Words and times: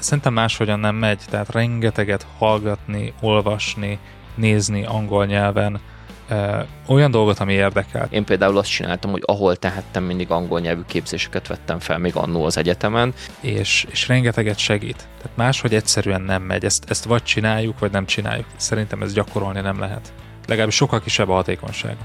szerintem 0.00 0.32
máshogyan 0.32 0.80
nem 0.80 0.94
megy, 0.94 1.20
tehát 1.30 1.52
rengeteget 1.52 2.26
hallgatni, 2.38 3.12
olvasni, 3.20 3.98
nézni 4.34 4.84
angol 4.84 5.26
nyelven, 5.26 5.80
olyan 6.86 7.10
dolgot, 7.10 7.38
ami 7.38 7.52
érdekel. 7.52 8.08
Én 8.10 8.24
például 8.24 8.58
azt 8.58 8.70
csináltam, 8.70 9.10
hogy 9.10 9.22
ahol 9.24 9.56
tehettem, 9.56 10.04
mindig 10.04 10.30
angol 10.30 10.60
nyelvű 10.60 10.82
képzéseket 10.86 11.46
vettem 11.46 11.78
fel, 11.78 11.98
még 11.98 12.16
annó 12.16 12.44
az 12.44 12.56
egyetemen. 12.56 13.14
És, 13.40 13.86
és 13.90 14.08
rengeteget 14.08 14.58
segít. 14.58 15.08
Tehát 15.16 15.36
máshogy 15.36 15.74
egyszerűen 15.74 16.22
nem 16.22 16.42
megy. 16.42 16.64
Ezt, 16.64 16.90
ezt 16.90 17.04
vagy 17.04 17.22
csináljuk, 17.22 17.78
vagy 17.78 17.90
nem 17.90 18.06
csináljuk. 18.06 18.46
Szerintem 18.56 19.02
ez 19.02 19.12
gyakorolni 19.12 19.60
nem 19.60 19.78
lehet. 19.78 20.12
Legalábbis 20.46 20.74
sokkal 20.74 21.00
kisebb 21.00 21.28
a 21.28 21.34
hatékonyság. 21.34 21.96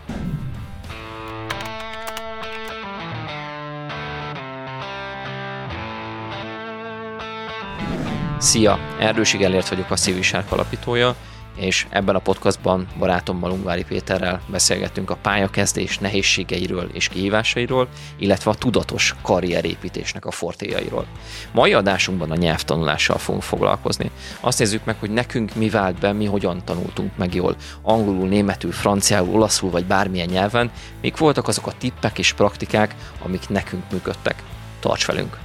Szia! 8.46 8.80
Erdősig 9.00 9.42
elért 9.42 9.70
vagyok 9.70 9.92
a 9.92 9.96
Szívisárk 9.96 10.52
alapítója, 10.52 11.16
és 11.56 11.88
ebben 11.90 12.16
a 12.16 12.20
podcastban 12.20 12.88
barátommal 13.00 13.52
Ungvári 13.52 13.84
Péterrel 13.84 14.42
beszélgettünk 14.48 15.10
a 15.10 15.16
pályakezdés 15.16 15.98
nehézségeiről 15.98 16.90
és 16.94 17.08
kihívásairól, 17.08 17.88
illetve 18.20 18.52
a 18.52 18.56
tudatos 18.56 19.16
karrierépítésnek 19.22 20.26
a 20.26 20.32
fortéjairól. 20.32 21.06
Mai 21.52 21.74
adásunkban 21.74 22.32
a 22.32 22.36
nyelvtanulással 22.36 23.18
fogunk 23.18 23.44
foglalkozni. 23.44 24.12
Azt 24.40 24.60
nézzük 24.60 24.86
meg, 24.86 24.96
hogy 25.00 25.12
nekünk 25.12 25.56
mi 25.56 25.70
vált 25.70 26.00
be, 26.00 26.12
mi 26.12 26.26
hogyan 26.26 26.62
tanultunk 26.66 27.18
meg 27.18 27.36
jól 27.36 27.56
angolul, 27.82 28.28
németül, 28.28 28.72
franciául, 28.72 29.36
olaszul 29.36 29.70
vagy 29.70 29.86
bármilyen 29.86 30.30
nyelven, 30.30 30.72
mik 31.02 31.18
voltak 31.18 31.48
azok 31.48 31.68
a 31.68 31.74
tippek 31.78 32.18
és 32.18 32.34
praktikák, 32.34 32.96
amik 33.24 33.50
nekünk 33.50 33.84
működtek. 33.92 34.44
Tarts 34.80 35.06
velünk! 35.06 35.45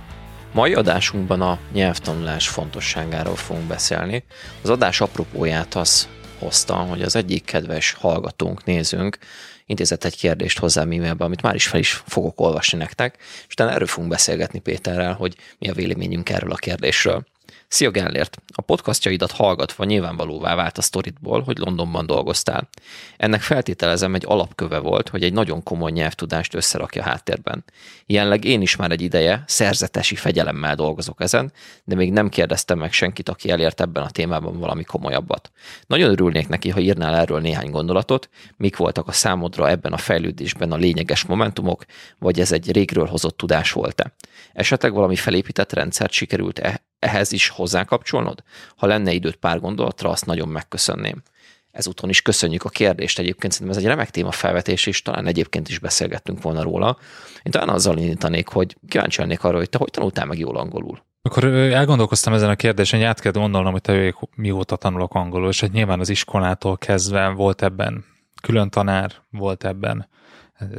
Mai 0.53 0.75
adásunkban 0.75 1.41
a 1.41 1.59
nyelvtanulás 1.73 2.49
fontosságáról 2.49 3.37
fogunk 3.37 3.67
beszélni. 3.67 4.25
Az 4.63 4.71
adás 4.71 5.01
apropóját 5.01 5.75
az 5.75 6.09
hozta, 6.39 6.75
hogy 6.75 7.03
az 7.03 7.17
egyik 7.17 7.45
kedves 7.45 7.93
hallgatónk, 7.93 8.65
nézőnk 8.65 9.19
intézett 9.67 10.05
egy 10.05 10.17
kérdést 10.17 10.59
hozzám 10.59 10.91
e-mailbe, 10.91 11.25
amit 11.25 11.43
már 11.43 11.55
is 11.55 11.67
fel 11.67 11.81
is 11.81 12.03
fogok 12.07 12.41
olvasni 12.41 12.79
nektek, 12.79 13.17
és 13.19 13.53
utána 13.53 13.73
erről 13.73 13.87
fogunk 13.87 14.11
beszélgetni 14.11 14.59
Péterrel, 14.59 15.13
hogy 15.13 15.37
mi 15.59 15.69
a 15.69 15.75
véleményünk 15.75 16.29
erről 16.29 16.53
a 16.53 16.57
kérdésről. 16.57 17.25
Szia 17.73 17.91
Gellért! 17.91 18.43
A 18.55 18.63
podcastjaidat 18.63 19.31
hallgatva 19.31 19.85
nyilvánvalóvá 19.85 20.55
vált 20.55 20.79
a 20.79 20.83
sztoritból, 20.83 21.43
hogy 21.43 21.59
Londonban 21.59 22.07
dolgoztál. 22.07 22.69
Ennek 23.17 23.41
feltételezem 23.41 24.15
egy 24.15 24.25
alapköve 24.27 24.79
volt, 24.79 25.09
hogy 25.09 25.25
egy 25.25 25.33
nagyon 25.33 25.63
komoly 25.63 25.91
nyelvtudást 25.91 26.55
összerakja 26.55 27.03
háttérben. 27.03 27.65
Jelenleg 28.07 28.45
én 28.45 28.61
is 28.61 28.77
már 28.77 28.91
egy 28.91 29.01
ideje 29.01 29.45
szerzetesi 29.47 30.15
fegyelemmel 30.15 30.75
dolgozok 30.75 31.21
ezen, 31.21 31.53
de 31.85 31.95
még 31.95 32.13
nem 32.13 32.29
kérdeztem 32.29 32.79
meg 32.79 32.93
senkit, 32.93 33.29
aki 33.29 33.51
elért 33.51 33.81
ebben 33.81 34.03
a 34.03 34.11
témában 34.11 34.59
valami 34.59 34.85
komolyabbat. 34.85 35.51
Nagyon 35.87 36.11
örülnék 36.11 36.49
neki, 36.49 36.69
ha 36.69 36.81
írnál 36.81 37.15
erről 37.15 37.41
néhány 37.41 37.71
gondolatot, 37.71 38.29
mik 38.57 38.77
voltak 38.77 39.09
a 39.09 39.13
számodra 39.13 39.69
ebben 39.69 39.93
a 39.93 39.99
fejlődésben 39.99 40.73
a 40.73 40.77
lényeges 40.77 41.25
momentumok, 41.25 41.85
vagy 42.19 42.41
ez 42.41 42.53
egy 42.53 42.73
régről 42.73 43.07
hozott 43.07 43.37
tudás 43.37 43.73
volt-e. 43.73 44.13
Esetleg 44.53 44.93
valami 44.93 45.17
felépített 45.17 45.73
rendszert 45.73 46.13
sikerült 46.13 46.59
-e 46.59 46.83
ehhez 46.99 47.33
is 47.33 47.49
hozzákapcsolnod? 47.49 48.43
Ha 48.77 48.87
lenne 48.87 49.13
időt 49.13 49.37
pár 49.37 49.61
gondolatra, 49.61 50.11
azt 50.11 50.27
nagyon 50.27 50.49
megköszönném. 50.49 51.23
Ezúton 51.71 52.11
is 52.11 52.23
köszönjük 52.23 52.65
a 52.65 52.69
kérdést, 52.69 53.19
egyébként 53.19 53.53
szerintem 53.53 53.77
ez 53.77 53.85
egy 53.85 53.91
remek 53.91 54.11
téma 54.11 54.31
felvetés, 54.31 54.87
és 54.87 55.03
talán 55.03 55.27
egyébként 55.27 55.69
is 55.69 55.79
beszélgettünk 55.79 56.43
volna 56.43 56.63
róla. 56.63 56.99
Én 57.43 57.53
talán 57.53 57.69
azzal 57.69 57.99
indítanék, 57.99 58.49
hogy 58.49 58.77
kíváncsi 58.89 59.21
lennék 59.21 59.45
arra, 59.45 59.57
hogy 59.57 59.69
te 59.69 59.79
hogy 59.79 59.91
tanultál 59.91 60.27
meg 60.27 60.39
jól 60.39 60.57
angolul? 60.57 61.03
Akkor 61.23 61.45
elgondolkoztam 61.45 62.33
ezen 62.33 62.49
a 62.49 62.55
kérdésen, 62.55 62.99
hogy 62.99 63.09
át 63.09 63.21
kell 63.21 63.33
gondolnom, 63.33 63.73
hogy 63.73 63.81
te 63.81 64.15
mióta 64.37 64.77
tanulok 64.77 65.15
angolul, 65.15 65.49
és 65.49 65.61
hogy 65.61 65.71
nyilván 65.71 66.01
az 66.01 66.09
iskolától 66.09 66.79
kezdve 66.79 67.29
volt 67.29 67.63
ebben 67.63 68.05
külön 68.43 68.71
tanár, 68.71 69.13
volt 69.31 69.65
ebben 69.65 70.09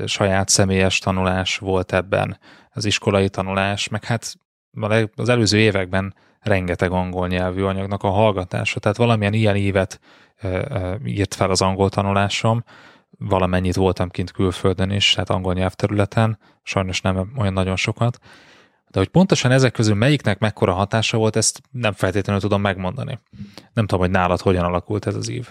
saját 0.06 0.50
személyes 0.50 1.00
tanulás, 1.00 1.58
volt 1.58 1.94
ebben 1.94 2.40
az 2.72 2.86
iskolai 2.86 3.30
tanulás, 3.30 3.88
meg 3.88 4.04
hát 4.04 4.36
az 5.16 5.30
előző 5.30 5.58
években 5.58 6.16
rengeteg 6.40 6.92
angol 6.92 7.28
nyelvű 7.28 7.64
anyagnak 7.64 8.04
a 8.04 8.10
hallgatása, 8.10 8.80
tehát 8.80 8.98
valamilyen 8.98 9.34
ilyen 9.34 9.56
évet 9.56 10.00
írt 11.06 11.34
fel 11.34 11.50
az 11.50 11.62
angol 11.62 11.90
tanulásom, 11.90 12.64
valamennyit 13.18 13.76
voltam 13.76 14.10
kint 14.10 14.32
külföldön 14.32 14.92
is, 14.92 15.12
tehát 15.12 15.30
angol 15.30 15.54
nyelvterületen, 15.54 16.40
sajnos 16.64 17.02
nem 17.02 17.32
olyan 17.38 17.54
nagyon 17.54 17.76
sokat, 17.76 18.20
de 18.88 19.00
hogy 19.00 19.08
pontosan 19.08 19.52
ezek 19.52 19.72
közül 19.72 19.96
melyiknek 19.96 20.40
mekkora 20.40 20.74
hatása 20.74 21.18
volt, 21.18 21.36
ezt 21.36 21.62
nem 21.72 21.94
feltétlenül 21.94 22.42
tudom 22.42 22.62
megmondani. 22.62 23.20
Nem 23.74 23.86
tudom, 23.86 24.00
hogy 24.00 24.10
nálad 24.10 24.40
hogyan 24.40 24.66
alakult 24.66 25.08
ez 25.08 25.16
az 25.16 25.30
ív. 25.30 25.50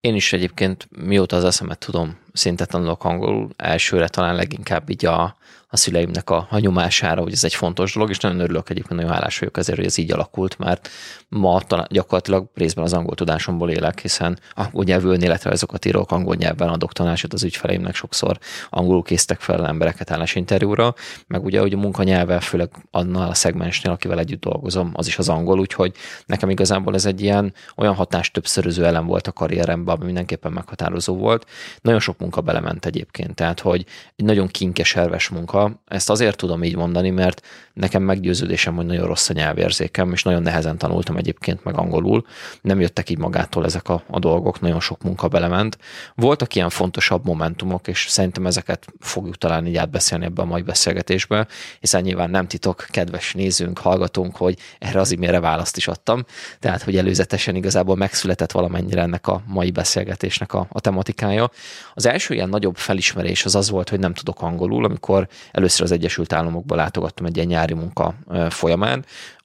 Én 0.00 0.14
is 0.14 0.32
egyébként 0.32 0.88
mióta 0.90 1.36
az 1.36 1.44
eszemet 1.44 1.78
tudom, 1.78 2.18
szinte 2.34 2.64
tanulok 2.64 3.04
angolul, 3.04 3.48
elsőre 3.56 4.08
talán 4.08 4.34
leginkább 4.34 4.90
így 4.90 5.06
a, 5.06 5.36
a 5.74 5.76
szüleimnek 5.76 6.30
a, 6.30 6.46
a 6.50 7.20
hogy 7.20 7.32
ez 7.32 7.44
egy 7.44 7.54
fontos 7.54 7.94
dolog, 7.94 8.10
és 8.10 8.18
nagyon 8.18 8.40
örülök 8.40 8.70
egyébként, 8.70 8.94
nagyon 9.00 9.12
hálás 9.12 9.38
vagyok 9.38 9.56
ezért, 9.56 9.78
hogy 9.78 9.86
ez 9.86 9.98
így 9.98 10.12
alakult, 10.12 10.58
mert 10.58 10.88
ma 11.28 11.60
talán, 11.60 11.86
gyakorlatilag 11.90 12.48
részben 12.54 12.84
az 12.84 12.92
angol 12.92 13.14
tudásomból 13.14 13.70
élek, 13.70 14.00
hiszen 14.00 14.38
angol 14.54 14.84
nyelvű 14.84 15.08
önéletrajzokat 15.08 15.84
írok, 15.84 16.10
angol 16.10 16.34
nyelven 16.34 16.68
adok 16.68 16.92
tanácsot 16.92 17.32
az 17.32 17.42
ügyfeleimnek 17.42 17.94
sokszor 17.94 18.38
angolul 18.70 19.02
készítek 19.02 19.40
fel 19.40 19.66
embereket 19.66 20.10
állásinterjúra, 20.10 20.94
meg 21.26 21.44
ugye, 21.44 21.60
hogy 21.60 21.72
a 21.72 21.76
munkanyelve, 21.76 22.40
főleg 22.40 22.70
annál 22.90 23.28
a 23.28 23.34
szegmensnél, 23.34 23.92
akivel 23.92 24.18
együtt 24.18 24.40
dolgozom, 24.40 24.90
az 24.92 25.06
is 25.06 25.18
az 25.18 25.28
angol, 25.28 25.58
úgyhogy 25.58 25.92
nekem 26.26 26.50
igazából 26.50 26.94
ez 26.94 27.06
egy 27.06 27.20
ilyen 27.20 27.54
olyan 27.76 27.94
hatás 27.94 28.30
többszöröző 28.30 28.84
elem 28.84 29.06
volt 29.06 29.26
a 29.26 29.32
karrieremben, 29.32 29.94
ami 29.94 30.04
mindenképpen 30.04 30.52
meghatározó 30.52 31.16
volt. 31.16 31.46
Nagyon 31.80 32.00
sok 32.00 32.18
munka 32.24 32.40
belement 32.40 32.86
egyébként, 32.86 33.34
tehát 33.34 33.60
hogy 33.60 33.84
egy 34.16 34.24
nagyon 34.24 34.46
kinkeserves 34.46 35.28
munka, 35.28 35.82
ezt 35.88 36.10
azért 36.10 36.36
tudom 36.36 36.64
így 36.64 36.76
mondani, 36.76 37.10
mert 37.10 37.46
nekem 37.72 38.02
meggyőződésem, 38.02 38.74
hogy 38.74 38.86
nagyon 38.86 39.06
rossz 39.06 39.28
a 39.28 39.32
nyelvérzékem, 39.32 40.12
és 40.12 40.22
nagyon 40.22 40.42
nehezen 40.42 40.78
tanultam 40.78 41.16
egyébként 41.16 41.64
meg 41.64 41.78
angolul. 41.78 42.26
Nem 42.60 42.80
jöttek 42.80 43.10
így 43.10 43.18
magától 43.18 43.64
ezek 43.64 43.88
a, 43.88 44.02
a 44.10 44.18
dolgok, 44.18 44.60
nagyon 44.60 44.80
sok 44.80 45.02
munka 45.02 45.28
belement. 45.28 45.78
Voltak 46.14 46.54
ilyen 46.54 46.70
fontosabb 46.70 47.24
momentumok, 47.24 47.88
és 47.88 48.06
szerintem 48.08 48.46
ezeket 48.46 48.86
fogjuk 49.00 49.38
talán 49.38 49.66
így 49.66 49.76
átbeszélni 49.76 50.24
ebbe 50.24 50.42
a 50.42 50.44
mai 50.44 50.62
beszélgetésbe, 50.62 51.46
hiszen 51.80 52.02
nyilván 52.02 52.30
nem 52.30 52.46
titok, 52.46 52.86
kedves 52.88 53.32
nézőnk, 53.32 53.78
hallgatónk, 53.78 54.36
hogy 54.36 54.58
erre 54.78 55.00
az 55.00 55.10
imére 55.10 55.40
választ 55.40 55.76
is 55.76 55.88
adtam. 55.88 56.24
Tehát, 56.60 56.82
hogy 56.82 56.96
előzetesen 56.96 57.54
igazából 57.54 57.96
megszületett 57.96 58.52
valamennyire 58.52 59.02
ennek 59.02 59.26
a 59.26 59.42
mai 59.46 59.70
beszélgetésnek 59.70 60.52
a, 60.54 60.66
a 60.68 60.80
tematikája. 60.80 61.50
Az 61.94 62.06
első 62.14 62.34
ilyen 62.34 62.48
nagyobb 62.48 62.76
felismerés 62.76 63.44
az 63.44 63.54
az 63.54 63.70
volt, 63.70 63.88
hogy 63.88 63.98
nem 63.98 64.14
tudok 64.14 64.42
angolul, 64.42 64.84
amikor 64.84 65.28
először 65.52 65.82
az 65.82 65.92
Egyesült 65.92 66.32
Államokba 66.32 66.74
látogattam 66.74 67.26
egy 67.26 67.36
ilyen 67.36 67.48
nyári 67.48 67.74
munka 67.74 68.14
folyamán, 68.48 69.04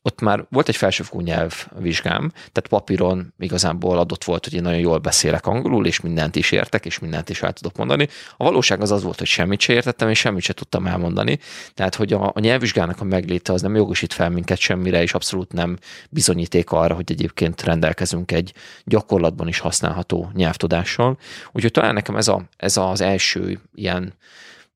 ott 0.10 0.22
már 0.22 0.46
volt 0.50 0.68
egy 0.68 0.76
felsőfokú 0.76 1.22
nyelvvizsgám, 1.22 2.30
tehát 2.32 2.68
papíron 2.70 3.34
igazából 3.40 3.98
adott 3.98 4.24
volt, 4.24 4.44
hogy 4.44 4.54
én 4.54 4.62
nagyon 4.62 4.80
jól 4.80 4.98
beszélek 4.98 5.48
angolul, 5.48 5.86
és 5.86 6.00
mindent 6.00 6.36
is 6.36 6.52
értek, 6.52 6.86
és 6.86 7.00
mindent 7.00 7.30
is 7.30 7.42
el 7.42 7.54
tudok 7.54 7.78
mondani. 7.78 8.08
A 8.38 8.44
valóság 8.44 8.82
az 8.82 8.92
az 8.92 9.04
volt, 9.04 9.18
hogy 9.18 9.28
semmit 9.28 9.60
se 9.60 9.74
értettem, 9.74 10.10
és 10.10 10.20
semmit 10.20 10.44
se 10.44 10.54
tudtam 10.54 10.88
elmondani. 10.88 11.40
Tehát, 11.74 11.96
hogy 11.96 12.14
a, 12.14 12.32
a 12.36 12.40
nyelvvizsgának 12.40 13.02
a 13.02 13.04
megléte 13.04 13.54
az 13.54 13.62
nem 13.62 13.76
jogosít 13.76 14.14
fel 14.14 14.30
minket 14.30 14.58
semmire, 14.58 15.02
és 15.02 15.14
abszolút 15.14 15.52
nem 15.52 15.78
bizonyíték 16.10 16.72
arra, 16.72 16.96
hogy 16.96 17.12
egyébként 17.12 17.64
rendelkezünk 17.64 18.32
egy 18.32 18.54
gyakorlatban 18.84 19.48
is 19.48 19.60
használható 19.60 20.32
nyelvtudással. 20.34 21.18
Úgyhogy 21.52 21.72
talán 21.72 21.94
nekem 21.94 22.16
ez, 22.16 22.28
a, 22.28 22.42
ez 22.58 22.78
az 22.78 23.02
első 23.02 23.60
ilyen 23.76 24.14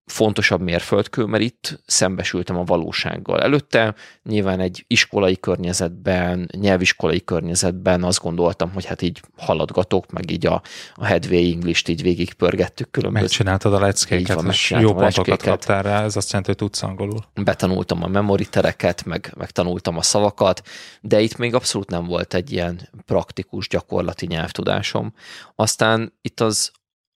fontosabb 0.05 0.61
mérföldkő, 0.61 1.25
mert 1.25 1.43
itt 1.43 1.81
szembesültem 1.85 2.57
a 2.57 2.63
valósággal. 2.63 3.41
Előtte 3.41 3.95
nyilván 4.23 4.59
egy 4.59 4.83
iskolai 4.87 5.37
környezetben, 5.37 6.49
nyelviskolai 6.59 7.23
környezetben 7.23 8.03
azt 8.03 8.21
gondoltam, 8.21 8.71
hogy 8.71 8.85
hát 8.85 9.01
így 9.01 9.21
haladgatok, 9.37 10.11
meg 10.11 10.31
így 10.31 10.45
a, 10.45 10.61
a 10.93 11.05
Headway 11.05 11.51
English-t 11.51 11.87
így 11.87 12.01
végigpörgettük 12.01 12.91
különböző. 12.91 13.23
Megcsináltad 13.23 13.73
a 13.73 13.79
leckéket, 13.79 14.35
van, 14.35 14.47
és 14.47 14.69
jó 14.79 14.93
pontokat 14.93 15.41
kaptál 15.41 15.81
rá, 15.81 16.03
ez 16.03 16.15
azt 16.15 16.27
jelenti, 16.27 16.49
hogy 16.49 16.59
tudsz 16.59 16.83
angolul. 16.83 17.25
Betanultam 17.33 18.03
a 18.03 18.07
memory 18.07 18.45
tereket, 18.45 19.05
meg, 19.05 19.33
meg 19.37 19.51
tanultam 19.51 19.97
a 19.97 20.01
szavakat, 20.01 20.61
de 21.01 21.19
itt 21.19 21.37
még 21.37 21.53
abszolút 21.55 21.89
nem 21.89 22.05
volt 22.05 22.33
egy 22.33 22.51
ilyen 22.51 22.89
praktikus, 23.05 23.67
gyakorlati 23.67 24.25
nyelvtudásom. 24.25 25.13
Aztán 25.55 26.13
itt 26.21 26.39
az 26.39 26.71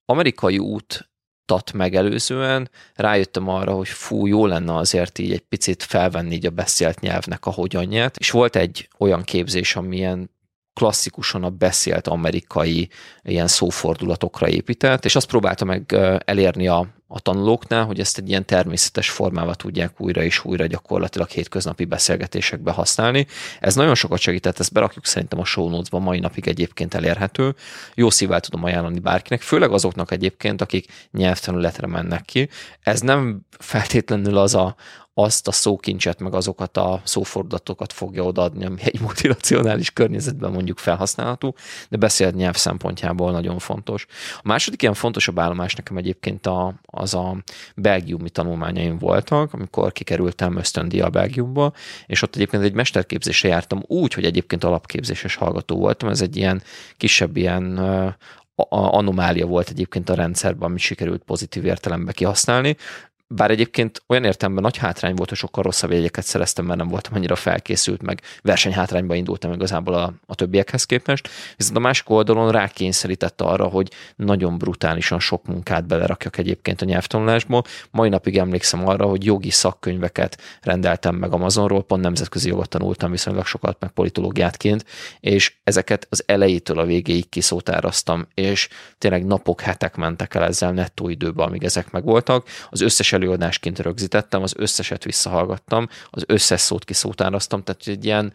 amerikai 0.06 0.58
út 0.58 1.10
tat 1.48 1.74
megelőzően 1.74 2.70
rájöttem 2.96 3.48
arra, 3.48 3.74
hogy 3.74 3.88
fú, 3.88 4.26
jó 4.28 4.46
lenne 4.46 4.76
azért 4.76 5.20
így 5.20 5.32
egy 5.32 5.44
picit 5.50 5.84
felvenni 5.84 6.36
így 6.36 6.46
a 6.46 6.50
beszélt 6.50 7.00
nyelvnek 7.00 7.46
a 7.46 7.52
hogyanját, 7.52 8.18
és 8.18 8.32
volt 8.32 8.56
egy 8.56 8.90
olyan 8.98 9.24
képzés, 9.24 9.76
amilyen 9.76 10.30
klasszikusan 10.74 11.44
a 11.44 11.50
beszélt 11.50 12.08
amerikai 12.08 12.90
ilyen 13.24 13.48
szófordulatokra 13.48 14.48
épített, 14.48 15.06
és 15.06 15.16
azt 15.16 15.28
próbálta 15.28 15.66
meg 15.66 15.94
elérni 16.26 16.68
a, 16.68 16.88
a 17.08 17.20
tanulóknál, 17.20 17.86
hogy 17.86 18.00
ezt 18.00 18.18
egy 18.18 18.30
ilyen 18.30 18.46
természetes 18.46 19.10
formával 19.10 19.56
tudják 19.56 20.02
újra 20.02 20.24
és 20.24 20.46
újra 20.46 20.66
gyakorlatilag 20.66 21.30
hétköznapi 21.30 21.86
beszélgetésekbe 21.86 22.72
használni. 22.72 23.28
Ez 23.60 23.76
nagyon 23.76 23.96
sokat 23.96 24.20
segített, 24.20 24.60
ezt 24.60 24.74
berakjuk 24.74 25.06
szerintem 25.06 25.40
a 25.40 25.46
show 25.46 25.70
notes-ba, 25.70 26.00
mai 26.00 26.20
napig 26.20 26.48
egyébként 26.48 26.94
elérhető. 26.94 27.56
Jó 27.96 28.10
szívvel 28.10 28.40
tudom 28.40 28.64
ajánlani 28.64 29.00
bárkinek, 29.00 29.42
főleg 29.42 29.72
azoknak 29.72 30.12
egyébként, 30.12 30.62
akik 30.62 31.08
nyelvtanületre 31.12 31.88
mennek 31.88 32.26
ki. 32.26 32.50
Ez 32.82 33.02
nem 33.02 33.42
feltétlenül 33.58 34.38
az 34.38 34.56
a, 34.56 34.76
azt 35.20 35.48
a 35.48 35.52
szókincset, 35.52 36.20
meg 36.20 36.34
azokat 36.34 36.78
a 36.78 37.02
szófordulatokat 37.04 37.94
fogja 37.94 38.24
odaadni, 38.24 38.66
ami 38.66 38.82
egy 38.84 39.02
multinacionális 39.02 39.92
környezetben 39.92 40.52
mondjuk 40.52 40.78
felhasználható, 40.78 41.56
de 41.90 41.98
beszélt 41.98 42.36
nyelv 42.36 42.56
szempontjából 42.56 43.32
nagyon 43.32 43.60
fontos. 43.60 44.06
A 44.38 44.42
második 44.44 44.82
ilyen 44.82 44.94
fontosabb 44.94 45.40
állomás 45.40 45.76
nekem 45.76 45.98
egyébként 45.98 46.46
a, 46.46 46.74
az 46.86 47.14
a 47.14 47.38
belgiumi 47.76 48.30
tanulmányaim 48.30 48.98
voltak, 48.98 49.54
amikor 49.54 49.92
kikerültem 49.92 50.62
a 51.02 51.10
Belgiumba, 51.10 51.74
és 52.06 52.22
ott 52.22 52.36
egyébként 52.36 52.64
egy 52.64 52.74
mesterképzésre 52.74 53.50
jártam 53.50 53.84
úgy, 53.88 54.14
hogy 54.14 54.26
egyébként 54.26 54.64
alapképzéses 54.64 55.36
hallgató 55.36 55.78
voltam, 55.78 56.10
ez 56.10 56.22
egy 56.22 56.36
ilyen 56.36 56.62
kisebb 56.98 57.38
ilyen 57.38 57.80
anomália 58.70 59.46
volt 59.46 59.70
egyébként 59.70 60.10
a 60.10 60.16
rendszerben, 60.16 60.70
amit 60.70 60.80
sikerült 60.80 61.24
pozitív 61.24 61.66
értelemben 61.66 62.14
kihasználni 62.14 62.76
bár 63.28 63.52
egyébként 63.52 64.02
olyan 64.08 64.24
értelemben 64.24 64.64
nagy 64.64 64.78
hátrány 64.78 65.16
volt, 65.16 65.30
hogy 65.30 65.38
sokkal 65.38 65.64
rosszabb 65.64 65.92
jegyeket 65.92 66.24
szereztem, 66.24 66.66
mert 66.66 66.80
nem 66.80 66.88
voltam 66.88 67.14
annyira 67.14 67.36
felkészült, 67.36 68.02
meg 68.02 68.22
versenyhátrányba 68.42 69.16
indultam 69.16 69.54
igazából 69.54 69.94
a, 69.94 70.14
a 70.26 70.36
többiekhez 70.36 70.84
képest. 70.84 71.30
Viszont 71.58 71.78
a 71.78 71.80
másik 71.80 72.10
oldalon 72.10 72.52
rákényszerített 72.52 73.42
arra, 73.42 73.66
hogy 73.66 73.92
nagyon 74.16 74.58
brutálisan 74.58 75.20
sok 75.20 75.46
munkát 75.46 75.88
belerakjak 75.88 76.38
egyébként 76.38 76.82
a 76.82 76.86
nyelvtanulásból. 76.86 77.64
Mai 77.92 78.10
napig 78.10 78.38
emlékszem 78.38 78.88
arra, 78.88 79.06
hogy 79.06 79.26
jogi 79.26 79.50
szakkönyveket 79.50 80.42
rendeltem 80.62 81.16
meg 81.16 81.34
Amazonról, 81.34 81.84
pont 81.84 82.02
nemzetközi 82.02 82.48
jogot 82.48 82.70
tanultam 82.70 83.12
viszonylag 83.12 83.46
sokat, 83.46 83.78
meg 83.80 83.90
politológiátként, 83.90 84.86
és 85.20 85.56
ezeket 85.64 86.08
az 86.10 86.24
elejétől 86.26 86.80
a 86.80 86.86
végéig 86.86 87.30
kiszótároztam, 87.30 88.28
és 88.34 88.70
tényleg 88.98 89.26
napok, 89.26 89.62
hetek 89.62 89.96
mentek 89.96 90.36
el 90.36 90.44
ezzel 90.44 90.72
nettó 90.72 91.10
időben, 91.10 91.48
amíg 91.48 91.64
ezek 91.64 91.92
megvoltak. 91.92 92.48
Az 92.70 92.82
összes 92.82 93.14
előadásként 93.18 93.80
rögzítettem, 93.80 94.42
az 94.42 94.54
összeset 94.58 95.04
visszahallgattam, 95.04 95.88
az 96.10 96.24
összes 96.28 96.62
szót 96.62 96.84
kiszótároztam, 96.84 97.64
tehát 97.64 97.88
egy 97.88 98.06
ilyen 98.06 98.34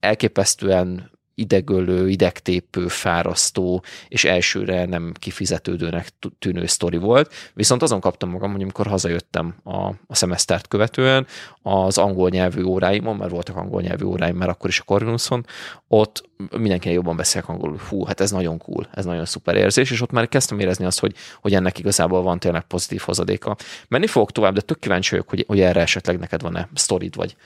elképesztően 0.00 1.10
idegölő, 1.38 2.08
idegtépő, 2.08 2.88
fárasztó, 2.88 3.82
és 4.08 4.24
elsőre 4.24 4.84
nem 4.84 5.12
kifizetődőnek 5.18 6.08
tűnő 6.38 6.66
sztori 6.66 6.96
volt. 6.96 7.32
Viszont 7.54 7.82
azon 7.82 8.00
kaptam 8.00 8.30
magam, 8.30 8.52
hogy 8.52 8.62
amikor 8.62 8.86
hazajöttem 8.86 9.54
a, 9.64 9.86
a 9.86 10.14
szemesztert 10.14 10.68
követően, 10.68 11.26
az 11.62 11.98
angol 11.98 12.28
nyelvű 12.28 12.62
óráimon, 12.62 13.16
mert 13.16 13.30
voltak 13.30 13.56
angol 13.56 13.82
nyelvű 13.82 14.04
óráim 14.04 14.36
már 14.36 14.48
akkor 14.48 14.70
is 14.70 14.80
a 14.80 14.84
Corvinuson, 14.84 15.46
ott 15.88 16.28
mindenkinek 16.50 16.96
jobban 16.96 17.16
beszélek 17.16 17.48
angolul. 17.48 17.80
Hú, 17.88 18.04
hát 18.04 18.20
ez 18.20 18.30
nagyon 18.30 18.58
cool, 18.58 18.88
ez 18.94 19.04
nagyon 19.04 19.24
szuper 19.24 19.56
érzés, 19.56 19.90
és 19.90 20.00
ott 20.00 20.10
már 20.10 20.28
kezdtem 20.28 20.58
érezni 20.58 20.84
azt, 20.84 21.00
hogy, 21.00 21.14
hogy 21.40 21.54
ennek 21.54 21.78
igazából 21.78 22.22
van 22.22 22.38
tényleg 22.38 22.62
pozitív 22.62 23.00
hozadéka. 23.00 23.56
Menni 23.88 24.06
fogok 24.06 24.32
tovább, 24.32 24.54
de 24.54 24.60
tök 24.60 24.78
kíváncsi 24.78 25.10
vagyok, 25.10 25.28
hogy, 25.28 25.44
hogy 25.46 25.60
erre 25.60 25.80
esetleg 25.80 26.18
neked 26.18 26.42
van-e 26.42 26.68
sztorid, 26.74 27.14
vagy 27.14 27.36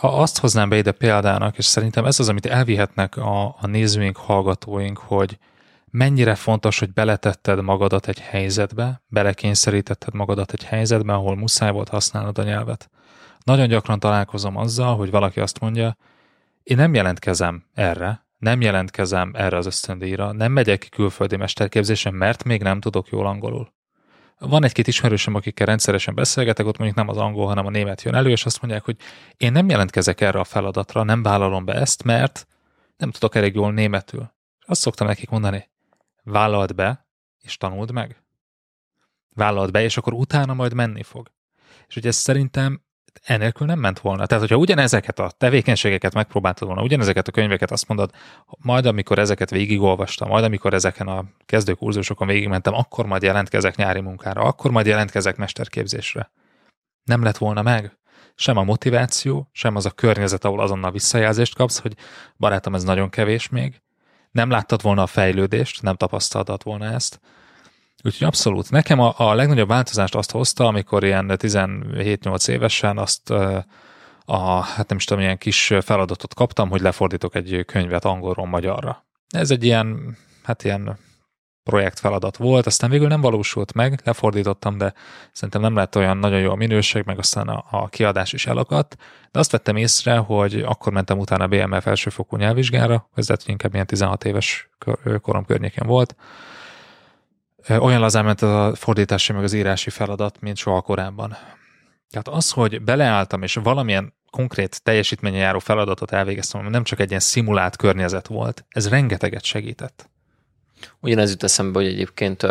azt 0.00 0.38
hoznám 0.38 0.68
be 0.68 0.76
ide 0.76 0.92
példának, 0.92 1.58
és 1.58 1.64
szerintem 1.64 2.04
ez 2.04 2.20
az, 2.20 2.28
amit 2.28 2.46
elvihetnek 2.46 3.16
a, 3.16 3.44
a 3.44 3.66
nézőink, 3.66 4.16
hallgatóink, 4.16 4.98
hogy 4.98 5.38
mennyire 5.90 6.34
fontos, 6.34 6.78
hogy 6.78 6.92
beletetted 6.92 7.62
magadat 7.62 8.08
egy 8.08 8.20
helyzetbe, 8.20 9.02
belekényszerítetted 9.06 10.14
magadat 10.14 10.52
egy 10.52 10.64
helyzetbe, 10.64 11.12
ahol 11.12 11.36
muszáj 11.36 11.70
volt 11.70 11.88
használnod 11.88 12.38
a 12.38 12.42
nyelvet. 12.42 12.90
Nagyon 13.44 13.68
gyakran 13.68 13.98
találkozom 13.98 14.56
azzal, 14.56 14.96
hogy 14.96 15.10
valaki 15.10 15.40
azt 15.40 15.60
mondja, 15.60 15.96
én 16.62 16.76
nem 16.76 16.94
jelentkezem 16.94 17.64
erre, 17.74 18.26
nem 18.38 18.60
jelentkezem 18.60 19.32
erre 19.34 19.56
az 19.56 19.66
ösztöndíjra, 19.66 20.32
nem 20.32 20.52
megyek 20.52 20.78
ki 20.78 20.88
külföldi 20.88 21.36
mesterképzésre, 21.36 22.10
mert 22.10 22.44
még 22.44 22.62
nem 22.62 22.80
tudok 22.80 23.08
jól 23.08 23.26
angolul. 23.26 23.72
Van 24.38 24.64
egy-két 24.64 24.86
ismerősöm, 24.86 25.34
akikkel 25.34 25.66
rendszeresen 25.66 26.14
beszélgetek, 26.14 26.66
ott 26.66 26.78
mondjuk 26.78 26.98
nem 26.98 27.08
az 27.08 27.16
angol, 27.16 27.46
hanem 27.46 27.66
a 27.66 27.70
német 27.70 28.02
jön 28.02 28.14
elő, 28.14 28.30
és 28.30 28.44
azt 28.44 28.60
mondják, 28.62 28.84
hogy 28.84 28.96
én 29.36 29.52
nem 29.52 29.68
jelentkezek 29.68 30.20
erre 30.20 30.38
a 30.38 30.44
feladatra, 30.44 31.02
nem 31.02 31.22
vállalom 31.22 31.64
be 31.64 31.74
ezt, 31.74 32.02
mert 32.02 32.46
nem 32.96 33.10
tudok 33.10 33.34
elég 33.34 33.54
jól 33.54 33.72
németül. 33.72 34.32
Azt 34.66 34.80
szoktam 34.80 35.06
nekik 35.06 35.30
mondani, 35.30 35.68
vállald 36.22 36.74
be, 36.74 37.06
és 37.40 37.56
tanuld 37.56 37.92
meg. 37.92 38.22
Vállald 39.34 39.70
be, 39.70 39.82
és 39.82 39.96
akkor 39.96 40.12
utána 40.12 40.54
majd 40.54 40.74
menni 40.74 41.02
fog. 41.02 41.30
És 41.86 41.96
ugye 41.96 42.08
ez 42.08 42.16
szerintem 42.16 42.82
enélkül 43.24 43.66
nem 43.66 43.78
ment 43.78 43.98
volna. 43.98 44.26
Tehát, 44.26 44.42
hogyha 44.42 44.58
ugyanezeket 44.58 45.18
a 45.18 45.30
tevékenységeket 45.38 46.14
megpróbáltad 46.14 46.66
volna, 46.66 46.82
ugyanezeket 46.82 47.28
a 47.28 47.32
könyveket 47.32 47.70
azt 47.70 47.88
mondod, 47.88 48.10
majd 48.58 48.86
amikor 48.86 49.18
ezeket 49.18 49.50
végigolvastam, 49.50 50.28
majd 50.28 50.44
amikor 50.44 50.74
ezeken 50.74 51.06
a 51.06 51.24
kezdőkurzusokon 51.46 52.26
végigmentem, 52.26 52.74
akkor 52.74 53.06
majd 53.06 53.22
jelentkezek 53.22 53.76
nyári 53.76 54.00
munkára, 54.00 54.40
akkor 54.40 54.70
majd 54.70 54.86
jelentkezek 54.86 55.36
mesterképzésre. 55.36 56.30
Nem 57.04 57.22
lett 57.22 57.36
volna 57.36 57.62
meg. 57.62 57.98
Sem 58.34 58.56
a 58.56 58.62
motiváció, 58.62 59.48
sem 59.52 59.76
az 59.76 59.86
a 59.86 59.90
környezet, 59.90 60.44
ahol 60.44 60.60
azonnal 60.60 60.90
visszajelzést 60.90 61.54
kapsz, 61.54 61.80
hogy 61.80 61.94
barátom, 62.36 62.74
ez 62.74 62.84
nagyon 62.84 63.10
kevés 63.10 63.48
még. 63.48 63.82
Nem 64.30 64.50
láttad 64.50 64.82
volna 64.82 65.02
a 65.02 65.06
fejlődést, 65.06 65.82
nem 65.82 65.96
tapasztaltad 65.96 66.64
volna 66.64 66.84
ezt 66.84 67.20
Úgyhogy 68.04 68.26
abszolút. 68.26 68.70
Nekem 68.70 69.00
a, 69.00 69.14
a 69.16 69.34
legnagyobb 69.34 69.68
változást 69.68 70.14
azt 70.14 70.30
hozta, 70.30 70.66
amikor 70.66 71.04
ilyen 71.04 71.30
17-8 71.34 72.48
évesen 72.48 72.98
azt 72.98 73.30
a, 74.30 74.60
hát 74.60 74.88
nem 74.88 74.98
is 74.98 75.04
tudom, 75.04 75.22
ilyen 75.22 75.38
kis 75.38 75.74
feladatot 75.80 76.34
kaptam, 76.34 76.70
hogy 76.70 76.80
lefordítok 76.80 77.34
egy 77.34 77.64
könyvet 77.66 78.04
angolról 78.04 78.46
magyarra. 78.46 79.06
Ez 79.28 79.50
egy 79.50 79.64
ilyen, 79.64 80.16
hát 80.42 80.64
ilyen 80.64 80.98
projekt 81.62 81.98
feladat 81.98 82.36
volt, 82.36 82.66
aztán 82.66 82.90
végül 82.90 83.08
nem 83.08 83.20
valósult 83.20 83.72
meg, 83.72 84.00
lefordítottam, 84.04 84.78
de 84.78 84.94
szerintem 85.32 85.60
nem 85.60 85.74
lett 85.74 85.96
olyan 85.96 86.16
nagyon 86.16 86.40
jó 86.40 86.50
a 86.50 86.54
minőség, 86.54 87.04
meg 87.04 87.18
aztán 87.18 87.48
a, 87.48 87.64
a 87.70 87.88
kiadás 87.88 88.32
is 88.32 88.46
elakadt, 88.46 88.96
de 89.30 89.38
azt 89.38 89.50
vettem 89.50 89.76
észre, 89.76 90.16
hogy 90.16 90.60
akkor 90.60 90.92
mentem 90.92 91.18
utána 91.18 91.46
BMF 91.46 91.82
felsőfokú 91.82 92.36
nyelvvizsgára, 92.36 93.08
ez 93.14 93.28
lett, 93.28 93.42
inkább 93.46 93.74
ilyen 93.74 93.86
16 93.86 94.24
éves 94.24 94.70
korom 95.20 95.44
környéken 95.44 95.86
volt, 95.86 96.16
olyan 97.68 98.00
lazán 98.00 98.24
ment 98.24 98.42
a 98.42 98.72
fordítási 98.74 99.32
meg 99.32 99.42
az 99.42 99.52
írási 99.52 99.90
feladat, 99.90 100.40
mint 100.40 100.56
soha 100.56 100.80
korábban. 100.80 101.36
Tehát 102.10 102.28
az, 102.28 102.50
hogy 102.50 102.82
beleálltam, 102.82 103.42
és 103.42 103.54
valamilyen 103.54 104.14
konkrét 104.30 104.82
teljesítménye 104.82 105.38
járó 105.38 105.58
feladatot 105.58 106.12
elvégeztem, 106.12 106.66
nem 106.66 106.84
csak 106.84 107.00
egy 107.00 107.08
ilyen 107.08 107.20
szimulált 107.20 107.76
környezet 107.76 108.26
volt, 108.26 108.64
ez 108.68 108.88
rengeteget 108.88 109.44
segített. 109.44 110.10
Ugyanez 111.00 111.30
jut 111.30 111.42
eszembe, 111.42 111.78
hogy 111.78 111.88
egyébként 111.88 112.46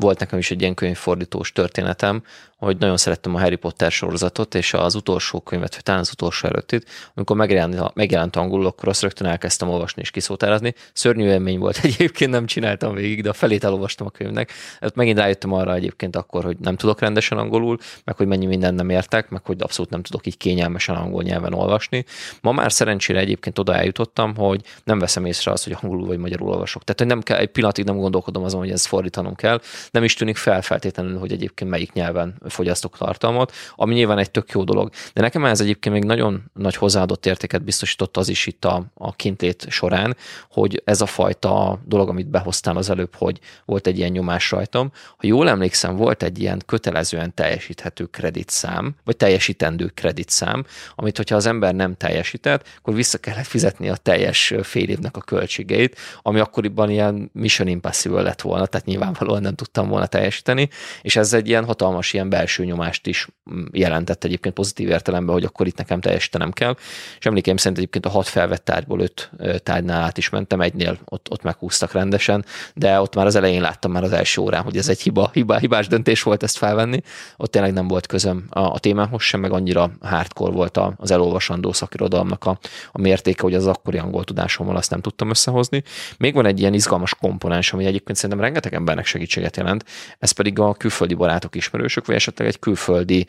volt 0.00 0.18
nekem 0.18 0.38
is 0.38 0.50
egy 0.50 0.60
ilyen 0.60 0.74
könyvfordítós 0.74 1.52
történetem, 1.52 2.22
hogy 2.60 2.76
nagyon 2.78 2.96
szerettem 2.96 3.34
a 3.34 3.40
Harry 3.40 3.56
Potter 3.56 3.90
sorozatot, 3.90 4.54
és 4.54 4.74
az 4.74 4.94
utolsó 4.94 5.40
könyvet, 5.40 5.74
vagy 5.74 5.82
talán 5.82 6.00
az 6.00 6.10
utolsó 6.12 6.48
előttit, 6.48 6.88
amikor 7.14 7.36
megjelent, 7.36 7.94
megjelent 7.94 8.36
angolul, 8.36 8.66
akkor 8.66 8.88
azt 8.88 9.02
rögtön 9.02 9.26
elkezdtem 9.26 9.68
olvasni 9.68 10.02
és 10.02 10.10
kiszótárazni. 10.10 10.74
Szörnyű 10.92 11.26
élmény 11.26 11.58
volt 11.58 11.78
egyébként, 11.84 12.30
nem 12.30 12.46
csináltam 12.46 12.94
végig, 12.94 13.22
de 13.22 13.28
a 13.28 13.32
felét 13.32 13.64
elolvastam 13.64 14.06
a 14.06 14.10
könyvnek. 14.10 14.52
Hát 14.80 14.94
megint 14.94 15.18
rájöttem 15.18 15.52
arra 15.52 15.74
egyébként 15.74 16.16
akkor, 16.16 16.44
hogy 16.44 16.56
nem 16.58 16.76
tudok 16.76 17.00
rendesen 17.00 17.38
angolul, 17.38 17.78
meg 18.04 18.16
hogy 18.16 18.26
mennyi 18.26 18.46
mindent 18.46 18.76
nem 18.76 18.88
értek, 18.88 19.28
meg 19.28 19.44
hogy 19.44 19.62
abszolút 19.62 19.90
nem 19.90 20.02
tudok 20.02 20.26
így 20.26 20.36
kényelmesen 20.36 20.94
angol 20.94 21.22
nyelven 21.22 21.54
olvasni. 21.54 22.04
Ma 22.40 22.52
már 22.52 22.72
szerencsére 22.72 23.18
egyébként 23.18 23.58
oda 23.58 23.74
eljutottam, 23.74 24.36
hogy 24.36 24.62
nem 24.84 24.98
veszem 24.98 25.24
észre 25.24 25.52
azt, 25.52 25.64
hogy 25.64 25.76
angolul 25.80 26.06
vagy 26.06 26.18
magyarul 26.18 26.48
olvasok. 26.48 26.84
Tehát, 26.84 27.00
hogy 27.00 27.08
nem 27.08 27.20
kell, 27.20 27.38
egy 27.38 27.50
pillanatig 27.50 27.84
nem 27.84 27.96
gondolkodom 27.96 28.44
azon, 28.44 28.60
hogy 28.60 28.70
ezt 28.70 28.86
fordítanom 28.86 29.34
kell. 29.34 29.60
Nem 29.90 30.04
is 30.04 30.14
tűnik 30.14 30.36
fel 30.36 30.62
feltétlenül, 30.62 31.18
hogy 31.18 31.32
egyébként 31.32 31.70
melyik 31.70 31.92
nyelven 31.92 32.34
fogyasztok 32.48 32.96
tartalmat, 32.96 33.52
ami 33.74 33.94
nyilván 33.94 34.18
egy 34.18 34.30
tök 34.30 34.50
jó 34.50 34.64
dolog. 34.64 34.90
De 35.12 35.20
nekem 35.20 35.44
ez 35.44 35.60
egyébként 35.60 35.94
még 35.94 36.04
nagyon 36.04 36.50
nagy 36.54 36.76
hozzáadott 36.76 37.26
értéket 37.26 37.62
biztosított 37.62 38.16
az 38.16 38.28
is 38.28 38.46
itt 38.46 38.64
a, 38.64 38.84
a 38.94 39.12
kintét 39.12 39.66
során, 39.68 40.16
hogy 40.50 40.82
ez 40.84 41.00
a 41.00 41.06
fajta 41.06 41.80
dolog, 41.86 42.08
amit 42.08 42.28
behoztál 42.28 42.76
az 42.76 42.90
előbb, 42.90 43.14
hogy 43.14 43.38
volt 43.64 43.86
egy 43.86 43.98
ilyen 43.98 44.10
nyomás 44.10 44.50
rajtam. 44.50 44.92
Ha 45.16 45.26
jól 45.26 45.48
emlékszem, 45.48 45.96
volt 45.96 46.22
egy 46.22 46.38
ilyen 46.38 46.62
kötelezően 46.66 47.34
teljesíthető 47.34 48.04
kreditszám, 48.04 48.94
vagy 49.04 49.16
teljesítendő 49.16 49.86
kreditszám, 49.86 50.64
amit 50.94 51.16
hogyha 51.16 51.36
az 51.36 51.46
ember 51.46 51.74
nem 51.74 51.94
teljesített, 51.96 52.68
akkor 52.78 52.94
vissza 52.94 53.18
kellett 53.18 53.46
fizetni 53.46 53.88
a 53.88 53.96
teljes 53.96 54.54
fél 54.62 54.88
évnek 54.88 55.16
a 55.16 55.20
költségeit, 55.20 55.96
ami 56.22 56.40
akkoriban 56.40 56.90
ilyen 56.90 57.30
mission 57.32 57.68
impossible 57.68 58.22
lett 58.22 58.40
volna, 58.40 58.66
tehát 58.66 58.86
nyilvánvalóan 58.86 59.42
nem 59.42 59.54
tudtam 59.54 59.79
tudtam 59.80 59.88
volna 59.88 60.06
teljesíteni, 60.06 60.68
és 61.02 61.16
ez 61.16 61.32
egy 61.32 61.48
ilyen 61.48 61.64
hatalmas 61.64 62.12
ilyen 62.12 62.28
belső 62.28 62.64
nyomást 62.64 63.06
is 63.06 63.28
mm, 63.54 63.64
jelentett 63.72 64.24
egyébként 64.24 64.54
pozitív 64.54 64.88
értelemben, 64.88 65.34
hogy 65.34 65.44
akkor 65.44 65.66
itt 65.66 65.76
nekem 65.76 66.00
teljesítenem 66.00 66.50
kell. 66.50 66.76
És 67.18 67.26
emlékeim 67.26 67.56
szerint 67.56 67.78
egyébként 67.78 68.06
a 68.06 68.08
hat 68.08 68.28
felvett 68.28 68.64
tárgyból 68.64 69.00
öt 69.00 69.30
tárgynál 69.62 70.02
át 70.02 70.18
is 70.18 70.28
mentem, 70.28 70.60
egynél 70.60 70.98
ott, 71.04 71.30
ott 71.30 71.42
meghúztak 71.42 71.92
rendesen, 71.92 72.44
de 72.74 73.00
ott 73.00 73.14
már 73.14 73.26
az 73.26 73.34
elején 73.34 73.60
láttam 73.60 73.92
már 73.92 74.02
az 74.02 74.12
első 74.12 74.40
órán, 74.40 74.62
hogy 74.62 74.76
ez 74.76 74.88
egy 74.88 75.00
hiba, 75.00 75.30
hiba 75.32 75.58
hibás 75.58 75.86
döntés 75.86 76.22
volt 76.22 76.42
ezt 76.42 76.56
felvenni. 76.56 77.00
Ott 77.36 77.50
tényleg 77.50 77.72
nem 77.72 77.88
volt 77.88 78.06
közöm 78.06 78.44
a, 78.48 78.60
a 78.60 78.78
témához 78.78 79.22
sem, 79.22 79.40
meg 79.40 79.52
annyira 79.52 79.90
hardcore 80.00 80.52
volt 80.52 80.80
az 80.96 81.10
elolvasandó 81.10 81.72
szakirodalomnak 81.72 82.44
a, 82.44 82.58
a 82.92 83.00
mértéke, 83.00 83.42
hogy 83.42 83.54
az 83.54 83.66
akkori 83.66 83.98
angol 83.98 84.24
tudásommal 84.24 84.76
azt 84.76 84.90
nem 84.90 85.00
tudtam 85.00 85.30
összehozni. 85.30 85.82
Még 86.18 86.34
van 86.34 86.46
egy 86.46 86.60
ilyen 86.60 86.74
izgalmas 86.74 87.14
komponens, 87.14 87.72
ami 87.72 87.84
egyébként 87.84 88.18
szerintem 88.18 88.40
rengeteg 88.40 88.74
embernek 88.74 89.06
segítséget 89.06 89.56
jelent, 89.60 89.84
ez 90.18 90.30
pedig 90.30 90.58
a 90.58 90.74
külföldi 90.74 91.14
barátok, 91.14 91.54
ismerősök, 91.54 92.06
vagy 92.06 92.14
esetleg 92.14 92.48
egy 92.48 92.58
külföldi 92.58 93.26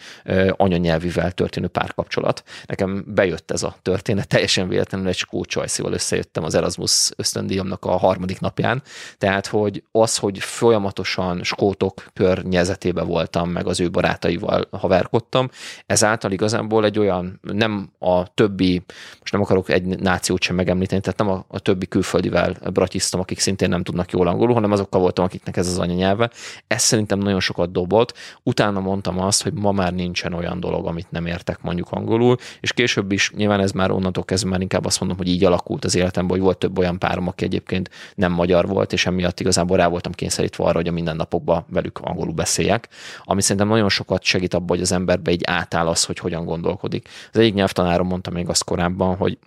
anyanyelvivel 0.51 1.31
történő 1.31 1.67
párkapcsolat. 1.67 2.43
Nekem 2.65 3.03
bejött 3.07 3.51
ez 3.51 3.63
a 3.63 3.75
történet, 3.81 4.27
teljesen 4.27 4.67
véletlenül 4.67 5.07
egy 5.07 5.15
skót 5.15 5.47
csajszival 5.47 5.93
összejöttem 5.93 6.43
az 6.43 6.55
Erasmus 6.55 7.11
ösztöndíjamnak 7.15 7.85
a 7.85 7.97
harmadik 7.97 8.39
napján, 8.39 8.81
tehát 9.17 9.47
hogy 9.47 9.83
az, 9.91 10.17
hogy 10.17 10.39
folyamatosan 10.39 11.43
skótok 11.43 12.05
környezetében 12.13 13.07
voltam, 13.07 13.49
meg 13.49 13.67
az 13.67 13.79
ő 13.79 13.89
barátaival 13.89 14.67
haverkodtam, 14.71 15.49
ezáltal 15.85 16.31
igazából 16.31 16.85
egy 16.85 16.99
olyan, 16.99 17.39
nem 17.41 17.89
a 17.99 18.33
többi, 18.33 18.83
most 19.19 19.31
nem 19.31 19.41
akarok 19.41 19.69
egy 19.69 19.85
nációt 19.85 20.41
sem 20.41 20.55
megemlíteni, 20.55 21.01
tehát 21.01 21.19
nem 21.19 21.29
a, 21.29 21.45
a 21.47 21.59
többi 21.59 21.87
külföldivel 21.87 22.57
bratisztom, 22.73 23.19
akik 23.19 23.39
szintén 23.39 23.69
nem 23.69 23.83
tudnak 23.83 24.11
jól 24.11 24.27
angolul, 24.27 24.53
hanem 24.53 24.71
azokkal 24.71 25.01
voltam, 25.01 25.25
akiknek 25.25 25.57
ez 25.57 25.67
az 25.67 25.79
anyanyelve. 26.21 26.29
Ez 26.67 26.81
szerintem 26.81 27.19
nagyon 27.19 27.39
sokat 27.39 27.71
dobott. 27.71 28.17
Utána 28.43 28.79
mondtam 28.79 29.19
azt, 29.19 29.43
hogy 29.43 29.53
ma 29.53 29.71
már 29.71 29.93
nincsen 29.93 30.33
olyan 30.33 30.59
dolog, 30.59 30.85
amit 30.85 31.11
nem 31.11 31.25
értek 31.25 31.61
mondjuk 31.61 31.91
angolul, 31.91 32.37
és 32.59 32.73
később 32.73 33.11
is 33.11 33.31
nyilván 33.31 33.59
ez 33.59 33.71
már 33.71 33.91
onnantól 33.91 34.23
kezdve 34.23 34.49
már 34.49 34.61
inkább 34.61 34.85
azt 34.85 34.99
mondom, 34.99 35.17
hogy 35.17 35.27
így 35.27 35.45
alakult 35.45 35.85
az 35.85 35.95
életemben, 35.95 36.35
hogy 36.35 36.45
volt 36.45 36.57
több 36.57 36.77
olyan 36.77 36.99
párom, 36.99 37.27
aki 37.27 37.43
egyébként 37.43 37.89
nem 38.15 38.31
magyar 38.31 38.67
volt, 38.67 38.93
és 38.93 39.05
emiatt 39.05 39.39
igazából 39.39 39.77
rá 39.77 39.87
voltam 39.87 40.11
kényszerítve 40.11 40.63
arra, 40.63 40.77
hogy 40.77 40.87
a 40.87 40.91
mindennapokban 40.91 41.65
velük 41.69 41.99
angolul 41.99 42.33
beszéljek, 42.33 42.87
ami 43.23 43.41
szerintem 43.41 43.67
nagyon 43.67 43.89
sokat 43.89 44.23
segít 44.23 44.53
abban, 44.53 44.67
hogy 44.67 44.81
az 44.81 44.91
emberbe 44.91 45.31
így 45.31 45.43
átáll 45.45 45.87
az, 45.87 46.03
hogy 46.03 46.19
hogyan 46.19 46.45
gondolkodik. 46.45 47.07
Az 47.33 47.39
egyik 47.39 47.53
nyelvtanárom 47.53 48.07
mondta 48.07 48.31
még 48.31 48.49
azt 48.49 48.63
korábban, 48.63 49.15
hogy 49.15 49.37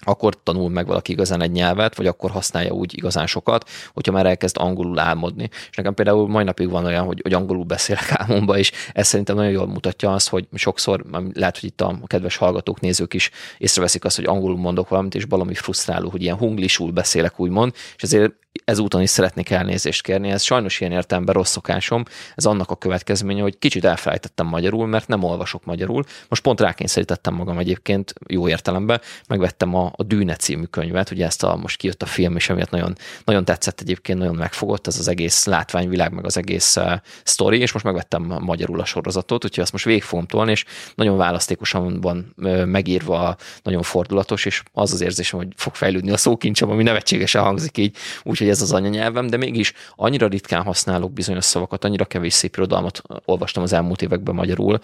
akkor 0.00 0.42
tanul 0.42 0.68
meg 0.70 0.86
valaki 0.86 1.12
igazán 1.12 1.42
egy 1.42 1.50
nyelvet, 1.50 1.96
vagy 1.96 2.06
akkor 2.06 2.30
használja 2.30 2.72
úgy 2.72 2.96
igazán 2.96 3.26
sokat, 3.26 3.68
hogyha 3.94 4.12
már 4.12 4.26
elkezd 4.26 4.56
angolul 4.58 4.98
álmodni. 4.98 5.48
És 5.70 5.76
nekem 5.76 5.94
például 5.94 6.28
mai 6.28 6.44
napig 6.44 6.70
van 6.70 6.84
olyan, 6.84 7.04
hogy, 7.04 7.20
hogy 7.22 7.32
angolul 7.32 7.64
beszélek 7.64 8.12
álmomba, 8.16 8.58
és 8.58 8.72
ez 8.92 9.06
szerintem 9.06 9.36
nagyon 9.36 9.50
jól 9.50 9.66
mutatja 9.66 10.12
azt, 10.12 10.28
hogy 10.28 10.46
sokszor 10.54 11.04
lehet, 11.32 11.58
hogy 11.58 11.68
itt 11.68 11.80
a 11.80 11.98
kedves 12.06 12.36
hallgatók, 12.36 12.80
nézők 12.80 13.14
is 13.14 13.30
észreveszik 13.58 14.04
azt, 14.04 14.16
hogy 14.16 14.24
angolul 14.24 14.58
mondok 14.58 14.88
valamit, 14.88 15.14
és 15.14 15.24
valami 15.28 15.54
frusztráló, 15.54 16.08
hogy 16.08 16.22
ilyen 16.22 16.36
hunglisul 16.36 16.90
beszélek, 16.90 17.40
úgymond, 17.40 17.72
és 17.96 18.02
ezért 18.02 18.32
ezúton 18.64 19.02
is 19.02 19.10
szeretnék 19.10 19.50
elnézést 19.50 20.02
kérni. 20.02 20.30
Ez 20.30 20.42
sajnos 20.42 20.80
ilyen 20.80 20.92
értelemben 20.92 21.34
rossz 21.34 21.50
szokásom. 21.50 22.04
Ez 22.34 22.44
annak 22.44 22.70
a 22.70 22.76
következménye, 22.76 23.42
hogy 23.42 23.58
kicsit 23.58 23.84
elfelejtettem 23.84 24.46
magyarul, 24.46 24.86
mert 24.86 25.08
nem 25.08 25.22
olvasok 25.22 25.64
magyarul. 25.64 26.04
Most 26.28 26.42
pont 26.42 26.60
rákényszerítettem 26.60 27.34
magam 27.34 27.58
egyébként 27.58 28.14
jó 28.28 28.48
értelemben. 28.48 29.00
Megvettem 29.28 29.74
a, 29.74 29.92
a 29.96 30.02
Dűne 30.02 30.36
című 30.36 30.64
könyvet, 30.64 31.10
ugye 31.10 31.26
ezt 31.26 31.42
a, 31.42 31.56
most 31.56 31.76
kijött 31.76 32.02
a 32.02 32.06
film, 32.06 32.36
és 32.36 32.48
amiatt 32.48 32.70
nagyon, 32.70 32.96
nagyon 33.24 33.44
tetszett 33.44 33.80
egyébként, 33.80 34.18
nagyon 34.18 34.34
megfogott 34.34 34.86
ez 34.86 34.98
az 34.98 35.08
egész 35.08 35.44
látványvilág, 35.44 36.12
meg 36.12 36.24
az 36.24 36.36
egész 36.36 36.76
uh, 36.76 36.92
sztori, 37.24 37.58
és 37.58 37.72
most 37.72 37.84
megvettem 37.84 38.22
magyarul 38.40 38.80
a 38.80 38.84
sorozatot, 38.84 39.44
úgyhogy 39.44 39.62
azt 39.62 39.72
most 39.72 39.84
végig 39.84 40.04
és 40.46 40.64
nagyon 40.94 41.16
választékosan 41.16 42.00
van 42.00 42.34
uh, 42.36 42.64
megírva, 42.64 43.36
nagyon 43.62 43.82
fordulatos, 43.82 44.44
és 44.44 44.62
az 44.72 44.92
az 44.92 45.00
érzésem, 45.00 45.38
hogy 45.38 45.48
fog 45.56 45.74
fejlődni 45.74 46.10
a 46.10 46.16
szókincsem, 46.16 46.70
ami 46.70 46.82
nevetségesen 46.82 47.42
hangzik 47.42 47.76
így, 47.78 47.96
úgyhogy 48.22 48.45
hogy 48.46 48.54
ez 48.54 48.62
az 48.62 48.72
anyanyelvem, 48.72 49.26
de 49.26 49.36
mégis 49.36 49.72
annyira 49.96 50.26
ritkán 50.26 50.62
használok 50.62 51.12
bizonyos 51.12 51.44
szavakat, 51.44 51.84
annyira 51.84 52.04
kevés 52.04 52.32
szép 52.32 52.56
irodalmat 52.56 53.02
olvastam 53.24 53.62
az 53.62 53.72
elmúlt 53.72 54.02
években 54.02 54.34
magyarul, 54.34 54.78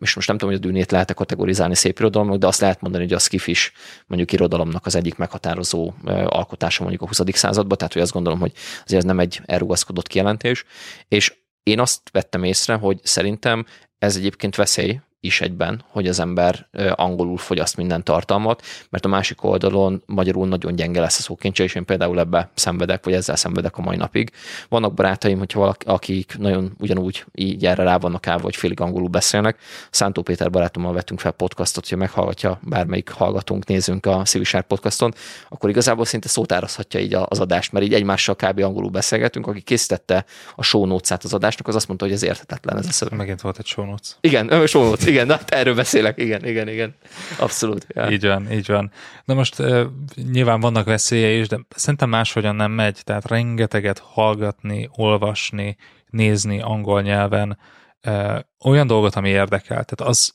és 0.00 0.14
most 0.14 0.28
nem 0.28 0.38
tudom, 0.38 0.54
hogy 0.54 0.64
a 0.64 0.66
dűnét 0.66 0.90
lehet 0.90 1.14
kategorizálni 1.14 1.74
szép 1.74 1.98
irodalmak, 1.98 2.38
de 2.38 2.46
azt 2.46 2.60
lehet 2.60 2.80
mondani, 2.80 3.04
hogy 3.04 3.12
a 3.12 3.18
skifis 3.18 3.72
mondjuk 4.06 4.32
irodalomnak 4.32 4.86
az 4.86 4.94
egyik 4.94 5.16
meghatározó 5.16 5.92
alkotása 6.26 6.82
mondjuk 6.82 7.02
a 7.02 7.06
20. 7.06 7.20
században, 7.36 7.78
tehát 7.78 7.92
hogy 7.92 8.02
azt 8.02 8.12
gondolom, 8.12 8.40
hogy 8.40 8.52
azért 8.84 9.00
ez 9.00 9.04
nem 9.04 9.20
egy 9.20 9.40
elrugaszkodott 9.44 10.06
kijelentés, 10.06 10.64
és 11.08 11.34
én 11.62 11.80
azt 11.80 12.00
vettem 12.12 12.44
észre, 12.44 12.74
hogy 12.74 13.00
szerintem 13.02 13.66
ez 13.98 14.16
egyébként 14.16 14.56
veszély, 14.56 15.00
is 15.24 15.40
egyben, 15.40 15.84
hogy 15.88 16.08
az 16.08 16.20
ember 16.20 16.66
angolul 16.94 17.36
fogyaszt 17.36 17.76
minden 17.76 18.04
tartalmat, 18.04 18.62
mert 18.90 19.04
a 19.04 19.08
másik 19.08 19.44
oldalon 19.44 20.02
magyarul 20.06 20.48
nagyon 20.48 20.74
gyenge 20.74 21.00
lesz 21.00 21.18
a 21.18 21.22
szókincse, 21.22 21.62
és 21.62 21.74
én 21.74 21.84
például 21.84 22.18
ebbe 22.18 22.50
szenvedek, 22.54 23.04
vagy 23.04 23.14
ezzel 23.14 23.36
szenvedek 23.36 23.78
a 23.78 23.82
mai 23.82 23.96
napig. 23.96 24.30
Vannak 24.68 24.94
barátaim, 24.94 25.38
hogyha 25.38 25.58
valaki, 25.58 25.86
akik 25.86 26.34
nagyon 26.38 26.72
ugyanúgy 26.78 27.24
így 27.34 27.66
erre 27.66 27.82
rá 27.82 27.96
vannak 27.96 28.26
állva, 28.26 28.42
hogy 28.42 28.56
félig 28.56 28.80
angolul 28.80 29.08
beszélnek. 29.08 29.58
Szántó 29.90 30.22
Péter 30.22 30.50
barátommal 30.50 30.92
vettünk 30.92 31.20
fel 31.20 31.32
podcastot, 31.32 31.82
hogyha 31.82 31.98
meghallgatja 31.98 32.58
bármelyik 32.62 33.10
hallgatónk, 33.10 33.66
nézünk 33.66 34.06
a 34.06 34.22
Civisár 34.22 34.62
podcaston, 34.62 35.14
akkor 35.48 35.70
igazából 35.70 36.04
szinte 36.04 36.28
szótárazhatja 36.28 37.00
így 37.00 37.14
az 37.14 37.40
adást, 37.40 37.72
mert 37.72 37.84
így 37.84 37.94
egymással 37.94 38.34
kb. 38.34 38.60
angolul 38.60 38.90
beszélgetünk. 38.90 39.46
Aki 39.46 39.60
készítette 39.60 40.24
a 40.54 40.62
show 40.62 40.86
notes 40.86 41.18
az 41.22 41.34
adásnak, 41.34 41.68
az 41.68 41.74
azt 41.74 41.86
mondta, 41.86 42.04
hogy 42.04 42.14
ez 42.14 42.22
érthetetlen. 42.22 42.78
Ez 42.78 42.86
a 42.86 42.92
szöveg. 42.92 43.18
Megint 43.18 43.40
volt 43.40 43.58
egy 43.58 43.66
show 43.66 43.84
notes. 43.84 44.16
Igen, 44.20 44.66
show 44.66 44.82
notes, 44.82 45.10
igen, 45.12 45.26
na, 45.26 45.38
erről 45.46 45.74
beszélek, 45.74 46.18
igen, 46.18 46.44
igen, 46.44 46.68
igen. 46.68 46.94
Abszolút. 47.38 47.86
Ja. 47.88 48.10
Így 48.10 48.26
van, 48.26 48.52
így 48.52 48.66
van. 48.66 48.90
De 49.24 49.34
most 49.34 49.58
uh, 49.58 49.84
nyilván 50.14 50.60
vannak 50.60 50.84
veszélye 50.84 51.30
is, 51.30 51.48
de 51.48 51.58
szerintem 51.68 52.08
máshogyan 52.08 52.56
nem 52.56 52.70
megy, 52.70 53.00
tehát 53.04 53.28
rengeteget 53.28 53.98
hallgatni, 53.98 54.88
olvasni, 54.92 55.76
nézni 56.06 56.60
angol 56.60 57.02
nyelven, 57.02 57.58
uh, 58.06 58.38
olyan 58.64 58.86
dolgot, 58.86 59.14
ami 59.14 59.28
érdekel. 59.28 59.84
Tehát 59.84 60.12
az, 60.12 60.34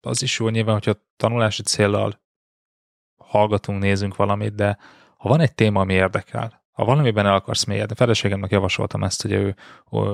az 0.00 0.22
is 0.22 0.38
jó 0.38 0.48
nyilván, 0.48 0.74
hogyha 0.74 1.04
tanulási 1.16 1.62
célral 1.62 2.20
hallgatunk, 3.16 3.82
nézünk 3.82 4.16
valamit, 4.16 4.54
de 4.54 4.78
ha 5.16 5.28
van 5.28 5.40
egy 5.40 5.54
téma, 5.54 5.80
ami 5.80 5.94
érdekel, 5.94 6.62
ha 6.78 6.84
valamiben 6.84 7.26
el 7.26 7.34
akarsz 7.34 7.64
mélyedni, 7.64 7.94
feleségemnek 7.94 8.50
javasoltam 8.50 9.04
ezt, 9.04 9.22
hogy 9.22 9.32
ő 9.32 9.54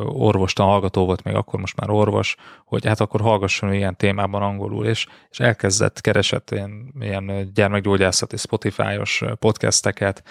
orvostan 0.07 0.67
hallgató 0.67 1.05
volt 1.05 1.23
még 1.23 1.35
akkor, 1.35 1.61
most 1.61 1.77
már 1.77 1.91
orvos, 1.91 2.37
hogy 2.65 2.87
hát 2.87 3.01
akkor 3.01 3.21
hallgasson 3.21 3.73
ilyen 3.73 3.97
témában 3.97 4.43
angolul, 4.43 4.87
és, 4.87 5.07
és 5.31 5.41
elkezdett, 5.41 6.01
keresett 6.01 6.51
ilyen, 6.51 6.95
ilyen 7.01 7.51
gyermekgyógyászati 7.55 8.37
Spotify-os 8.37 9.25
podcasteket, 9.39 10.23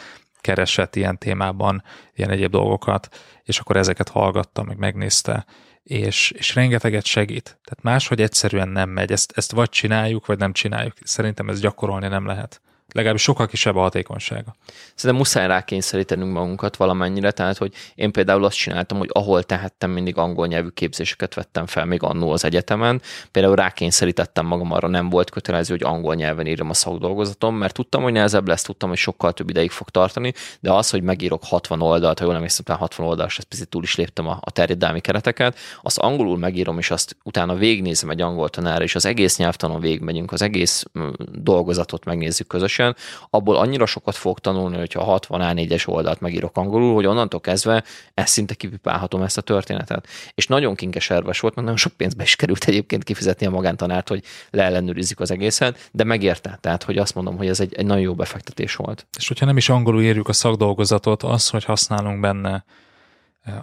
keresett 0.42 0.96
ilyen 0.96 1.18
témában 1.18 1.84
ilyen 2.16 2.30
egyéb 2.30 2.52
dolgokat, 2.52 3.10
és 3.44 3.60
akkor 3.60 3.78
ezeket 3.78 4.10
hallgatta, 4.10 4.64
meg 4.64 4.78
megnézte, 4.78 5.46
és, 5.84 6.32
és 6.32 6.56
rengeteget 6.56 7.06
segít. 7.06 7.44
Tehát 7.44 7.82
máshogy 7.82 8.22
egyszerűen 8.22 8.70
nem 8.70 8.90
megy. 8.90 9.12
Ezt, 9.12 9.34
ezt 9.36 9.52
vagy 9.52 9.70
csináljuk, 9.70 10.26
vagy 10.26 10.38
nem 10.38 10.54
csináljuk. 10.54 10.94
Szerintem 11.04 11.50
ez 11.50 11.60
gyakorolni 11.60 12.08
nem 12.08 12.26
lehet 12.26 12.62
legalábbis 12.92 13.22
sokkal 13.22 13.48
kisebb 13.48 13.76
a 13.76 13.80
hatékonysága. 13.80 14.56
Szerintem 14.96 15.16
muszáj 15.16 15.48
rákényszerítenünk 15.48 16.34
magunkat 16.34 16.76
valamennyire, 16.76 17.32
tehát 17.32 17.58
hogy 17.58 17.74
én 17.96 18.12
például 18.12 18.44
azt 18.44 18.58
csináltam, 18.58 18.98
hogy 18.98 19.10
ahol 19.12 19.44
tehettem, 19.44 19.92
mindig 19.92 20.18
angol 20.18 20.48
nyelvű 20.48 20.68
képzéseket 20.68 21.34
vettem 21.34 21.66
fel 21.66 21.86
még 21.86 22.04
annó 22.04 22.32
az 22.32 22.46
egyetemen. 22.46 23.02
Például 23.32 23.56
rákényszerítettem 23.56 24.46
magam 24.46 24.72
arra, 24.72 24.88
nem 24.88 25.10
volt 25.10 25.30
kötelező, 25.30 25.74
hogy 25.74 25.84
angol 25.84 26.16
nyelven 26.16 26.48
írjam 26.48 26.70
a 26.70 26.74
szakdolgozatom, 26.74 27.56
mert 27.56 27.74
tudtam, 27.74 28.04
hogy 28.04 28.14
nehezebb 28.14 28.48
lesz, 28.48 28.62
tudtam, 28.62 28.90
hogy 28.90 28.98
sokkal 28.98 29.34
több 29.34 29.50
ideig 29.50 29.72
fog 29.72 29.90
tartani, 29.90 30.34
de 30.60 30.72
az, 30.72 30.90
hogy 30.90 31.04
megírok 31.04 31.44
60 31.44 31.82
oldalt, 31.82 32.20
ha 32.20 32.26
jól 32.26 32.34
nem 32.34 32.44
hiszem, 32.44 32.76
60 32.78 33.08
oldalt, 33.08 33.30
és 33.30 33.40
picit 33.50 33.70
túl 33.70 33.84
is 33.84 33.96
léptem 33.96 34.28
a, 34.28 34.38
a 34.42 34.52
terjedelmi 34.52 35.00
kereteket, 35.00 35.58
azt 35.82 35.98
angolul 35.98 36.38
megírom, 36.38 36.78
és 36.78 36.92
azt 36.92 37.16
utána 37.24 37.56
végignézem 37.56 38.10
egy 38.10 38.22
angol 38.22 38.50
tanárra, 38.50 38.84
és 38.84 38.96
az 38.96 39.06
egész 39.06 39.38
nyelvtanon 39.38 39.80
végigmegyünk, 39.80 40.32
az 40.32 40.42
egész 40.42 40.86
dolgozatot 41.32 42.06
megnézzük 42.06 42.48
közösen, 42.48 42.73
teljesen, 42.76 42.96
abból 43.30 43.56
annyira 43.56 43.86
sokat 43.86 44.16
fog 44.16 44.40
tanulni, 44.40 44.78
hogyha 44.78 45.04
60 45.04 45.42
A4-es 45.44 45.88
oldalt 45.88 46.20
megírok 46.20 46.58
angolul, 46.58 46.94
hogy 46.94 47.06
onnantól 47.06 47.40
kezdve 47.40 47.84
ezt 48.14 48.34
szinte 48.34 48.54
kipipálhatom 48.54 49.22
ezt 49.22 49.38
a 49.38 49.42
történetet. 49.42 50.08
És 50.36 50.48
nagyon 50.48 50.76
kinkeserves 50.76 51.40
volt, 51.40 51.56
mert 51.56 51.68
nagyon 51.68 51.82
sok 51.82 51.94
pénzbe 51.94 52.24
is 52.24 52.36
került 52.36 52.64
egyébként 52.64 53.04
kifizetni 53.04 53.46
a 53.46 53.50
magántanárt, 53.50 54.08
hogy 54.08 54.24
leellenőrizzük 54.50 55.20
az 55.20 55.32
egészet, 55.32 55.90
de 55.92 56.04
megérte. 56.04 56.58
Tehát, 56.62 56.84
hogy 56.84 56.98
azt 56.98 57.16
mondom, 57.16 57.38
hogy 57.38 57.48
ez 57.48 57.60
egy, 57.60 57.74
egy 57.74 57.86
nagyon 57.86 58.04
jó 58.04 58.16
befektetés 58.16 58.76
volt. 58.76 59.06
És 59.18 59.28
hogyha 59.28 59.46
nem 59.46 59.58
is 59.58 59.70
angolul 59.70 60.02
írjuk 60.02 60.28
a 60.28 60.34
szakdolgozatot, 60.34 61.24
az, 61.24 61.50
hogy 61.50 61.64
használunk 61.64 62.20
benne 62.20 62.64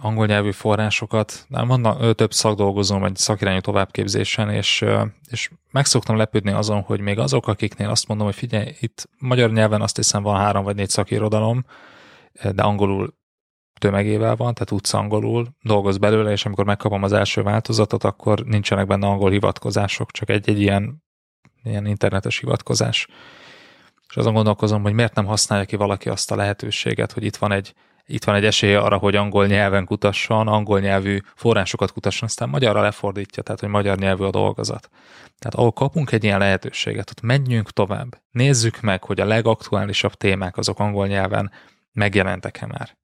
angol 0.01 0.25
nyelvű 0.25 0.51
forrásokat. 0.51 1.45
Van 1.49 2.15
több 2.15 2.33
szakdolgozó, 2.33 2.99
vagy 2.99 3.15
szakirányú 3.15 3.59
továbbképzésen, 3.59 4.49
és, 4.49 4.85
és 5.29 5.49
meg 5.71 5.85
szoktam 5.85 6.17
lepődni 6.17 6.51
azon, 6.51 6.81
hogy 6.81 6.99
még 6.99 7.19
azok, 7.19 7.47
akiknél 7.47 7.89
azt 7.89 8.07
mondom, 8.07 8.25
hogy 8.25 8.35
figyelj, 8.35 8.75
itt 8.79 9.09
magyar 9.19 9.51
nyelven 9.51 9.81
azt 9.81 9.95
hiszem 9.95 10.23
van 10.23 10.39
három 10.39 10.63
vagy 10.63 10.75
négy 10.75 10.89
szakirodalom, 10.89 11.65
de 12.51 12.63
angolul 12.63 13.19
tömegével 13.79 14.35
van, 14.35 14.53
tehát 14.53 14.69
tudsz 14.69 14.93
angolul, 14.93 15.47
dolgoz 15.61 15.97
belőle, 15.97 16.31
és 16.31 16.45
amikor 16.45 16.65
megkapom 16.65 17.03
az 17.03 17.13
első 17.13 17.41
változatot, 17.41 18.03
akkor 18.03 18.39
nincsenek 18.45 18.87
benne 18.87 19.07
angol 19.07 19.29
hivatkozások, 19.31 20.11
csak 20.11 20.29
egy-egy 20.29 20.59
ilyen, 20.59 21.03
ilyen 21.63 21.85
internetes 21.85 22.39
hivatkozás. 22.39 23.07
És 24.09 24.17
azon 24.17 24.33
gondolkozom, 24.33 24.81
hogy 24.81 24.93
miért 24.93 25.15
nem 25.15 25.25
használja 25.25 25.65
ki 25.65 25.75
valaki 25.75 26.09
azt 26.09 26.31
a 26.31 26.35
lehetőséget, 26.35 27.11
hogy 27.11 27.23
itt 27.23 27.35
van 27.35 27.51
egy, 27.51 27.73
itt 28.13 28.23
van 28.23 28.35
egy 28.35 28.45
esélye 28.45 28.79
arra, 28.79 28.97
hogy 28.97 29.15
angol 29.15 29.47
nyelven 29.47 29.85
kutasson, 29.85 30.47
angol 30.47 30.79
nyelvű 30.79 31.19
forrásokat 31.35 31.91
kutasson, 31.91 32.27
aztán 32.27 32.49
magyarra 32.49 32.81
lefordítja, 32.81 33.43
tehát 33.43 33.59
hogy 33.59 33.69
magyar 33.69 33.97
nyelvű 33.97 34.23
a 34.23 34.29
dolgozat. 34.29 34.89
Tehát 35.39 35.55
ahol 35.55 35.71
kapunk 35.71 36.11
egy 36.11 36.23
ilyen 36.23 36.39
lehetőséget, 36.39 37.09
ott 37.09 37.21
menjünk 37.21 37.71
tovább. 37.71 38.21
Nézzük 38.31 38.81
meg, 38.81 39.03
hogy 39.03 39.19
a 39.19 39.25
legaktuálisabb 39.25 40.13
témák 40.13 40.57
azok 40.57 40.79
angol 40.79 41.07
nyelven 41.07 41.51
megjelentek-e 41.93 42.65
már 42.65 42.99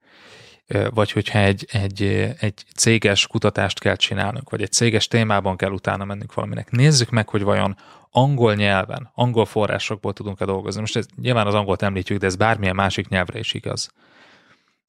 vagy 0.90 1.12
hogyha 1.12 1.40
egy, 1.40 1.66
egy, 1.72 2.04
egy 2.40 2.64
céges 2.76 3.28
kutatást 3.28 3.80
kell 3.80 3.96
csinálnunk, 3.96 4.50
vagy 4.50 4.62
egy 4.62 4.72
céges 4.72 5.08
témában 5.08 5.58
kell 5.58 5.72
utána 5.72 6.06
mennünk 6.06 6.34
valaminek. 6.34 6.72
Nézzük 6.72 7.10
meg, 7.10 7.30
hogy 7.30 7.44
vajon 7.44 7.78
angol 8.12 8.56
nyelven, 8.56 9.12
angol 9.14 9.46
forrásokból 9.46 10.14
tudunk-e 10.14 10.46
dolgozni. 10.46 10.80
Most 10.80 10.96
ez, 10.96 11.06
nyilván 11.22 11.48
az 11.48 11.54
angolt 11.54 11.82
említjük, 11.82 12.20
de 12.20 12.26
ez 12.26 12.36
bármilyen 12.36 12.76
másik 12.76 13.08
nyelvre 13.08 13.40
is 13.40 13.54
igaz. 13.54 13.92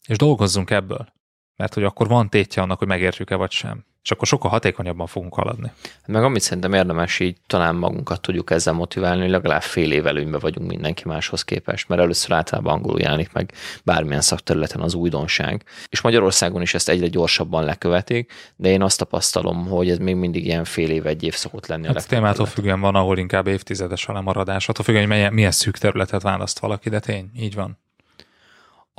És 0.08 0.16
dolgozzunk 0.16 0.70
ebből, 0.70 1.12
mert 1.56 1.74
hogy 1.74 1.84
akkor 1.84 2.08
van 2.08 2.28
tétje 2.28 2.62
annak, 2.62 2.78
hogy 2.78 2.88
megértjük-e 2.88 3.34
vagy 3.34 3.50
sem 3.50 3.84
és 4.08 4.14
akkor 4.14 4.26
sokkal 4.26 4.50
hatékonyabban 4.50 5.06
fogunk 5.06 5.34
haladni. 5.34 5.72
Meg 6.06 6.22
amit 6.22 6.42
szerintem 6.42 6.72
érdemes 6.72 7.20
így 7.20 7.36
talán 7.46 7.74
magunkat 7.74 8.20
tudjuk 8.20 8.50
ezzel 8.50 8.72
motiválni, 8.72 9.20
hogy 9.20 9.30
legalább 9.30 9.62
fél 9.62 9.92
év 9.92 10.06
előnybe 10.06 10.38
vagyunk 10.38 10.68
mindenki 10.68 11.02
máshoz 11.06 11.44
képest, 11.44 11.88
mert 11.88 12.00
először 12.00 12.32
általában 12.32 12.72
angolul 12.72 13.00
jelenik 13.00 13.32
meg 13.32 13.52
bármilyen 13.84 14.20
szakterületen 14.20 14.80
az 14.80 14.94
újdonság. 14.94 15.64
És 15.88 16.00
Magyarországon 16.00 16.62
is 16.62 16.74
ezt 16.74 16.88
egyre 16.88 17.06
gyorsabban 17.06 17.64
lekövetik, 17.64 18.32
de 18.56 18.68
én 18.68 18.82
azt 18.82 18.98
tapasztalom, 18.98 19.66
hogy 19.66 19.90
ez 19.90 19.98
még 19.98 20.14
mindig 20.14 20.46
ilyen 20.46 20.64
fél 20.64 20.90
év, 20.90 21.06
egy 21.06 21.22
év 21.22 21.34
szokott 21.34 21.66
lenni. 21.66 21.86
Hát 21.86 21.96
a 21.96 22.02
témától 22.08 22.46
függően 22.46 22.80
van, 22.80 22.94
ahol 22.94 23.18
inkább 23.18 23.46
évtizedes 23.46 24.06
a 24.06 24.12
lemaradás, 24.12 24.68
attól 24.68 24.84
függően, 24.84 25.06
hogy 25.06 25.14
milyen, 25.14 25.32
milyen 25.32 25.50
szűk 25.50 25.76
területet 25.76 26.22
választ 26.22 26.58
valaki, 26.58 26.88
de 26.88 27.00
tény, 27.00 27.30
így 27.34 27.54
van. 27.54 27.78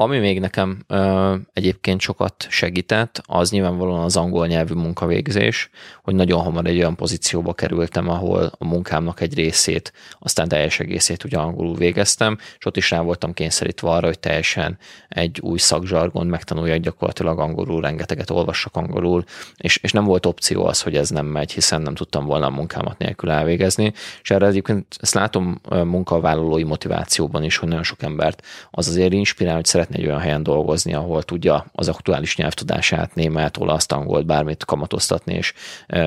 Ami 0.01 0.17
még 0.17 0.39
nekem 0.39 0.83
ö, 0.87 1.35
egyébként 1.53 2.01
sokat 2.01 2.45
segített, 2.49 3.21
az 3.25 3.51
nyilvánvalóan 3.51 4.03
az 4.03 4.17
angol 4.17 4.47
nyelvű 4.47 4.73
munkavégzés, 4.73 5.69
hogy 6.03 6.15
nagyon 6.15 6.41
hamar 6.41 6.65
egy 6.65 6.77
olyan 6.77 6.95
pozícióba 6.95 7.53
kerültem, 7.53 8.09
ahol 8.09 8.51
a 8.57 8.65
munkámnak 8.65 9.21
egy 9.21 9.33
részét, 9.33 9.93
aztán 10.19 10.47
teljes 10.47 10.79
egészét 10.79 11.23
ugye 11.23 11.37
angolul 11.37 11.75
végeztem, 11.75 12.37
és 12.57 12.65
ott 12.65 12.77
is 12.77 12.91
rá 12.91 13.01
voltam 13.01 13.33
kényszerítve 13.33 13.89
arra, 13.89 14.05
hogy 14.05 14.19
teljesen 14.19 14.77
egy 15.09 15.39
új 15.41 15.57
szakzsargon 15.57 16.27
megtanuljak 16.27 16.79
gyakorlatilag 16.79 17.39
angolul, 17.39 17.81
rengeteget 17.81 18.29
olvassak 18.29 18.75
angolul, 18.75 19.23
és, 19.57 19.77
és 19.77 19.91
nem 19.91 20.03
volt 20.03 20.25
opció 20.25 20.65
az, 20.65 20.81
hogy 20.81 20.95
ez 20.95 21.09
nem 21.09 21.25
megy, 21.25 21.51
hiszen 21.51 21.81
nem 21.81 21.95
tudtam 21.95 22.25
volna 22.25 22.45
a 22.45 22.49
munkámat 22.49 22.97
nélkül 22.97 23.29
elvégezni, 23.29 23.93
és 24.21 24.31
erre 24.31 24.47
egyébként 24.47 24.97
ezt 24.99 25.13
látom 25.13 25.61
munkavállalói 25.69 26.63
motivációban 26.63 27.43
is, 27.43 27.57
hogy 27.57 27.67
nagyon 27.67 27.83
sok 27.83 28.01
embert 28.01 28.45
az 28.71 28.87
azért 28.87 29.13
inspirál, 29.13 29.55
hogy 29.55 29.65
szeret 29.65 29.87
szeretne 29.89 29.97
egy 29.97 30.05
olyan 30.05 30.19
helyen 30.19 30.43
dolgozni, 30.43 30.93
ahol 30.93 31.23
tudja 31.23 31.65
az 31.71 31.87
aktuális 31.87 32.37
nyelvtudását, 32.37 33.15
német, 33.15 33.57
olasz, 33.57 33.91
angolt, 33.91 34.25
bármit 34.25 34.65
kamatoztatni 34.65 35.33
és 35.33 35.53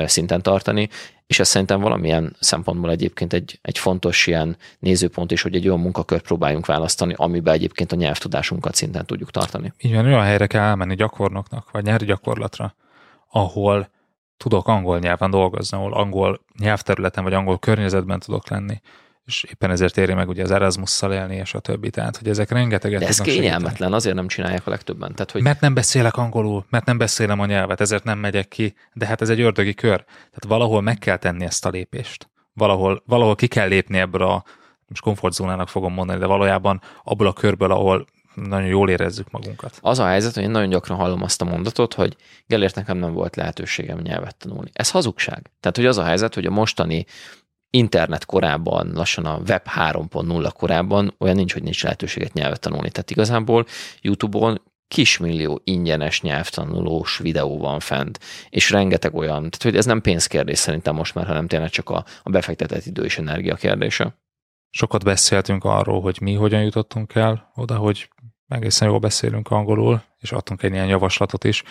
szinten 0.07 0.43
tartani, 0.43 0.89
és 1.27 1.39
ez 1.39 1.49
szerintem 1.49 1.81
valamilyen 1.81 2.37
szempontból 2.41 2.91
egyébként 2.91 3.33
egy, 3.33 3.59
egy 3.62 3.79
fontos 3.79 4.27
ilyen 4.27 4.57
nézőpont 4.79 5.31
is, 5.31 5.43
hogy 5.43 5.55
egy 5.55 5.67
olyan 5.67 5.81
munkakört 5.81 6.25
próbáljunk 6.25 6.67
választani, 6.67 7.15
amiben 7.17 7.55
egyébként 7.55 7.93
a 7.93 7.97
nyelvtudásunkat 7.97 8.75
szinten 8.75 9.07
tudjuk 9.07 9.31
tartani. 9.31 9.73
Így 9.81 9.95
van, 9.95 10.05
olyan 10.05 10.23
helyre 10.25 10.47
kell 10.47 10.62
elmenni 10.62 10.95
gyakornoknak, 10.95 11.71
vagy 11.71 11.85
nyári 11.85 12.05
gyakorlatra, 12.05 12.75
ahol 13.31 13.89
tudok 14.37 14.69
angol 14.69 14.99
nyelven 14.99 15.31
dolgozni, 15.31 15.77
ahol 15.77 15.93
angol 15.93 16.41
nyelvterületen 16.59 17.25
vagy 17.25 17.33
angol 17.35 17.59
környezetben 17.59 18.21
tudok 18.21 18.49
lenni 18.49 18.81
és 19.25 19.43
éppen 19.43 19.71
ezért 19.71 19.97
éri 19.97 20.14
meg 20.14 20.29
ugye 20.29 20.43
az 20.43 20.50
Erasmus-szal 20.50 21.12
élni, 21.12 21.37
és 21.37 21.55
a 21.55 21.61
többi. 21.61 21.91
Tehát, 21.91 22.17
hogy 22.17 22.29
ezek 22.29 22.50
rengeteget 22.50 23.00
De 23.00 23.07
ez 23.07 23.21
kényelmetlen, 23.21 23.64
segíteni. 23.64 23.95
azért 23.95 24.14
nem 24.14 24.29
csinálják 24.29 24.67
a 24.67 24.71
legtöbben. 24.71 25.12
Tehát, 25.12 25.31
hogy... 25.31 25.43
Mert 25.43 25.61
nem 25.61 25.75
beszélek 25.75 26.17
angolul, 26.17 26.67
mert 26.71 26.85
nem 26.85 26.99
beszélem 26.99 27.41
a 27.41 27.47
nyelvet, 27.47 27.81
ezért 27.81 28.05
nem 28.05 28.19
megyek 28.19 28.49
ki, 28.49 28.75
de 28.93 29.07
hát 29.07 29.21
ez 29.21 29.29
egy 29.29 29.41
ördögi 29.41 29.75
kör. 29.75 30.05
Tehát 30.05 30.45
valahol 30.47 30.81
meg 30.81 30.99
kell 30.99 31.17
tenni 31.17 31.45
ezt 31.45 31.64
a 31.67 31.69
lépést. 31.69 32.31
Valahol, 32.52 33.02
valahol 33.07 33.35
ki 33.35 33.47
kell 33.47 33.69
lépni 33.69 33.99
ebből 33.99 34.23
a, 34.23 34.45
most 34.87 35.02
komfortzónának 35.02 35.69
fogom 35.69 35.93
mondani, 35.93 36.19
de 36.19 36.26
valójában 36.26 36.81
abból 37.02 37.26
a 37.26 37.33
körből, 37.33 37.71
ahol 37.71 38.07
nagyon 38.35 38.69
jól 38.69 38.91
érezzük 38.91 39.31
magunkat. 39.31 39.79
Az 39.81 39.99
a 39.99 40.07
helyzet, 40.07 40.35
hogy 40.35 40.42
én 40.42 40.51
nagyon 40.51 40.68
gyakran 40.68 40.99
hallom 40.99 41.23
azt 41.23 41.40
a 41.40 41.44
mondatot, 41.44 41.94
hogy 41.94 42.16
Gellért 42.46 42.75
nekem 42.75 42.96
nem 42.96 43.12
volt 43.12 43.37
lehetőségem 43.37 43.99
nyelvet 43.99 44.37
tanulni. 44.37 44.70
Ez 44.73 44.90
hazugság. 44.90 45.51
Tehát, 45.61 45.77
hogy 45.77 45.87
az 45.87 45.99
a 45.99 46.05
helyzet, 46.05 46.35
hogy 46.35 46.46
a 46.46 46.51
mostani 46.51 47.07
internet 47.76 48.24
korában, 48.24 48.90
lassan 48.94 49.24
a 49.24 49.40
web 49.48 49.62
3.0 49.76 50.50
korában 50.56 51.14
olyan 51.18 51.37
nincs, 51.37 51.52
hogy 51.52 51.62
nincs 51.62 51.82
lehetőséget 51.82 52.32
nyelvet 52.32 52.61
tanulni. 52.61 52.90
Tehát 52.90 53.11
igazából 53.11 53.66
YouTube-on 54.00 54.61
kismillió 54.88 55.61
ingyenes 55.64 56.20
nyelvtanulós 56.20 57.18
videó 57.18 57.58
van 57.58 57.80
fent, 57.80 58.18
és 58.50 58.70
rengeteg 58.70 59.14
olyan, 59.14 59.37
tehát 59.37 59.62
hogy 59.62 59.76
ez 59.76 59.85
nem 59.85 60.00
pénzkérdés 60.00 60.58
szerintem 60.58 60.94
most 60.94 61.14
már, 61.14 61.26
hanem 61.26 61.46
tényleg 61.46 61.70
csak 61.70 61.90
a, 61.90 62.04
a 62.22 62.30
befektetett 62.30 62.87
idő 62.87 63.04
és 63.04 63.18
energia 63.18 63.54
kérdése. 63.54 64.16
Sokat 64.70 65.04
beszéltünk 65.04 65.64
arról, 65.64 66.00
hogy 66.00 66.18
mi 66.20 66.35
hogyan 66.35 66.62
jutottunk 66.62 67.14
el 67.14 67.52
oda, 67.54 67.76
hogy 67.76 68.08
egészen 68.48 68.88
jól 68.88 68.98
beszélünk 68.98 69.50
angolul, 69.50 70.02
és 70.18 70.32
adtunk 70.32 70.62
egy 70.62 70.72
ilyen 70.72 70.88
javaslatot 70.88 71.44
is. 71.44 71.62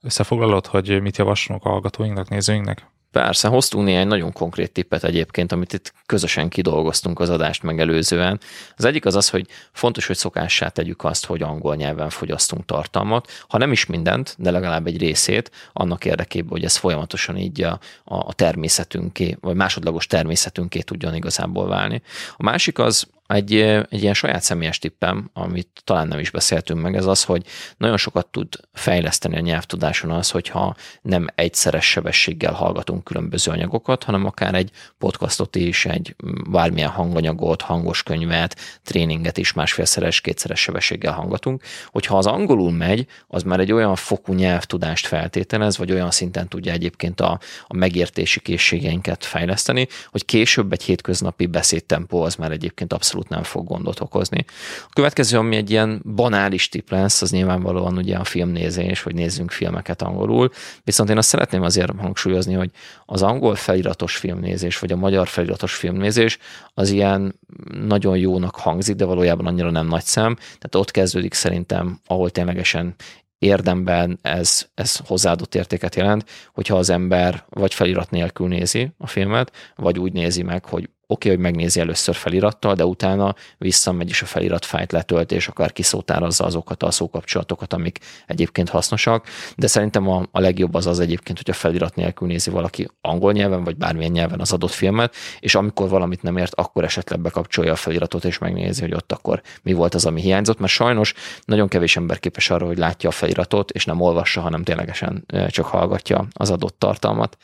Összefoglalod, 0.00 0.66
hogy 0.66 1.02
mit 1.02 1.16
javaslunk 1.16 1.64
a 1.64 1.68
hallgatóinknak, 1.68 2.28
nézőinknek? 2.28 2.86
Persze, 3.16 3.48
hoztunk 3.48 3.84
néhány 3.84 4.06
nagyon 4.06 4.32
konkrét 4.32 4.72
tippet 4.72 5.04
egyébként, 5.04 5.52
amit 5.52 5.72
itt 5.72 5.92
közösen 6.06 6.48
kidolgoztunk 6.48 7.20
az 7.20 7.28
adást 7.28 7.62
megelőzően. 7.62 8.40
Az 8.76 8.84
egyik 8.84 9.04
az 9.04 9.14
az, 9.14 9.28
hogy 9.28 9.46
fontos, 9.72 10.06
hogy 10.06 10.16
szokássá 10.16 10.68
tegyük 10.68 11.04
azt, 11.04 11.26
hogy 11.26 11.42
angol 11.42 11.74
nyelven 11.74 12.10
fogyasztunk 12.10 12.64
tartalmat, 12.64 13.30
ha 13.48 13.58
nem 13.58 13.72
is 13.72 13.86
mindent, 13.86 14.34
de 14.38 14.50
legalább 14.50 14.86
egy 14.86 14.98
részét, 14.98 15.50
annak 15.72 16.04
érdekében, 16.04 16.50
hogy 16.50 16.64
ez 16.64 16.76
folyamatosan 16.76 17.36
így 17.36 17.62
a, 17.62 17.78
a 18.04 18.34
természetünké, 18.34 19.36
vagy 19.40 19.54
másodlagos 19.54 20.06
természetünké 20.06 20.80
tudjon 20.80 21.14
igazából 21.14 21.68
válni. 21.68 22.02
A 22.36 22.42
másik 22.42 22.78
az, 22.78 23.06
egy, 23.26 23.54
egy 23.90 24.02
ilyen 24.02 24.14
saját 24.14 24.42
személyes 24.42 24.78
tippem, 24.78 25.30
amit 25.32 25.68
talán 25.84 26.08
nem 26.08 26.18
is 26.18 26.30
beszéltünk 26.30 26.82
meg, 26.82 26.96
ez 26.96 27.06
az, 27.06 27.24
hogy 27.24 27.46
nagyon 27.76 27.96
sokat 27.96 28.26
tud 28.26 28.54
fejleszteni 28.72 29.36
a 29.36 29.40
nyelvtudáson 29.40 30.10
az, 30.10 30.30
hogyha 30.30 30.76
nem 31.02 31.26
egyszeres 31.34 31.90
sebességgel 31.90 32.52
hallgatunk 32.52 33.04
különböző 33.04 33.50
anyagokat, 33.50 34.04
hanem 34.04 34.24
akár 34.24 34.54
egy 34.54 34.70
podcastot 34.98 35.56
is, 35.56 35.86
egy 35.86 36.14
bármilyen 36.50 36.90
hanganyagot, 36.90 37.62
hangos 37.62 38.02
könyvet, 38.02 38.56
tréninget 38.84 39.38
is 39.38 39.52
másfélszeres, 39.52 40.20
kétszeres 40.20 40.60
sebességgel 40.60 41.12
hallgatunk. 41.12 41.62
Hogyha 41.86 42.18
az 42.18 42.26
angolul 42.26 42.72
megy, 42.72 43.06
az 43.26 43.42
már 43.42 43.60
egy 43.60 43.72
olyan 43.72 43.94
fokú 43.94 44.32
nyelvtudást 44.32 45.06
feltételez, 45.06 45.78
vagy 45.78 45.92
olyan 45.92 46.10
szinten 46.10 46.48
tudja 46.48 46.72
egyébként 46.72 47.20
a, 47.20 47.40
a 47.66 47.76
megértési 47.76 48.40
készségeinket 48.40 49.24
fejleszteni, 49.24 49.88
hogy 50.10 50.24
később 50.24 50.72
egy 50.72 50.82
hétköznapi 50.82 51.46
beszédtempó 51.46 52.22
az 52.22 52.34
már 52.34 52.50
egyébként 52.50 52.92
abszolút 52.92 53.15
abszolút 53.16 53.28
nem 53.28 53.42
fog 53.42 53.66
gondot 53.66 54.00
okozni. 54.00 54.44
A 54.84 54.92
következő, 54.92 55.38
ami 55.38 55.56
egy 55.56 55.70
ilyen 55.70 56.02
banális 56.14 56.68
tip 56.68 56.90
lesz, 56.90 57.22
az 57.22 57.30
nyilvánvalóan 57.30 57.96
ugye 57.96 58.16
a 58.16 58.24
filmnézés, 58.24 59.02
hogy 59.02 59.14
nézzünk 59.14 59.50
filmeket 59.50 60.02
angolul, 60.02 60.50
viszont 60.84 61.10
én 61.10 61.16
azt 61.16 61.28
szeretném 61.28 61.62
azért 61.62 61.92
hangsúlyozni, 61.98 62.54
hogy 62.54 62.70
az 63.04 63.22
angol 63.22 63.54
feliratos 63.54 64.16
filmnézés, 64.16 64.78
vagy 64.78 64.92
a 64.92 64.96
magyar 64.96 65.28
feliratos 65.28 65.74
filmnézés 65.74 66.38
az 66.74 66.90
ilyen 66.90 67.40
nagyon 67.86 68.16
jónak 68.16 68.56
hangzik, 68.56 68.96
de 68.96 69.04
valójában 69.04 69.46
annyira 69.46 69.70
nem 69.70 69.86
nagy 69.86 70.04
szem, 70.04 70.34
tehát 70.34 70.74
ott 70.74 70.90
kezdődik 70.90 71.34
szerintem, 71.34 72.00
ahol 72.06 72.30
ténylegesen 72.30 72.94
érdemben 73.38 74.18
ez, 74.22 74.66
ez 74.74 74.96
hozzáadott 75.06 75.54
értéket 75.54 75.94
jelent, 75.94 76.24
hogyha 76.54 76.76
az 76.76 76.90
ember 76.90 77.44
vagy 77.48 77.74
felirat 77.74 78.10
nélkül 78.10 78.48
nézi 78.48 78.90
a 78.98 79.06
filmet, 79.06 79.52
vagy 79.76 79.98
úgy 79.98 80.12
nézi 80.12 80.42
meg, 80.42 80.64
hogy 80.64 80.88
oké, 81.08 81.28
okay, 81.28 81.30
hogy 81.30 81.52
megnézi 81.52 81.80
először 81.80 82.14
felirattal, 82.14 82.74
de 82.74 82.84
utána 82.84 83.34
visszamegy 83.58 84.08
is 84.08 84.22
a 84.22 84.26
felirat 84.26 84.64
fájt 84.64 84.92
letölt, 84.92 85.32
és 85.32 85.48
akár 85.48 85.72
kiszótározza 85.72 86.44
azokat 86.44 86.82
a 86.82 86.90
szókapcsolatokat, 86.90 87.72
amik 87.72 87.98
egyébként 88.26 88.68
hasznosak, 88.68 89.26
de 89.56 89.66
szerintem 89.66 90.08
a, 90.08 90.22
a 90.30 90.40
legjobb 90.40 90.74
az 90.74 90.86
az 90.86 91.00
egyébként, 91.00 91.38
hogy 91.38 91.50
a 91.50 91.56
felirat 91.56 91.94
nélkül 91.94 92.28
nézi 92.28 92.50
valaki 92.50 92.88
angol 93.00 93.32
nyelven, 93.32 93.64
vagy 93.64 93.76
bármilyen 93.76 94.12
nyelven 94.12 94.40
az 94.40 94.52
adott 94.52 94.70
filmet, 94.70 95.14
és 95.40 95.54
amikor 95.54 95.88
valamit 95.88 96.22
nem 96.22 96.36
ért, 96.36 96.54
akkor 96.54 96.84
esetleg 96.84 97.20
bekapcsolja 97.20 97.72
a 97.72 97.76
feliratot, 97.76 98.24
és 98.24 98.38
megnézi, 98.38 98.80
hogy 98.80 98.94
ott 98.94 99.12
akkor 99.12 99.42
mi 99.62 99.72
volt 99.72 99.94
az, 99.94 100.06
ami 100.06 100.20
hiányzott, 100.20 100.58
mert 100.58 100.72
sajnos 100.72 101.14
nagyon 101.44 101.68
kevés 101.68 101.96
ember 101.96 102.20
képes 102.20 102.50
arra, 102.50 102.66
hogy 102.66 102.78
látja 102.78 103.08
a 103.08 103.12
feliratot, 103.12 103.70
és 103.70 103.84
nem 103.84 104.00
olvassa, 104.00 104.40
hanem 104.40 104.62
ténylegesen 104.62 105.24
csak 105.48 105.66
hallgatja 105.66 106.26
az 106.32 106.50
adott 106.50 106.78
tartalmat. 106.78 107.36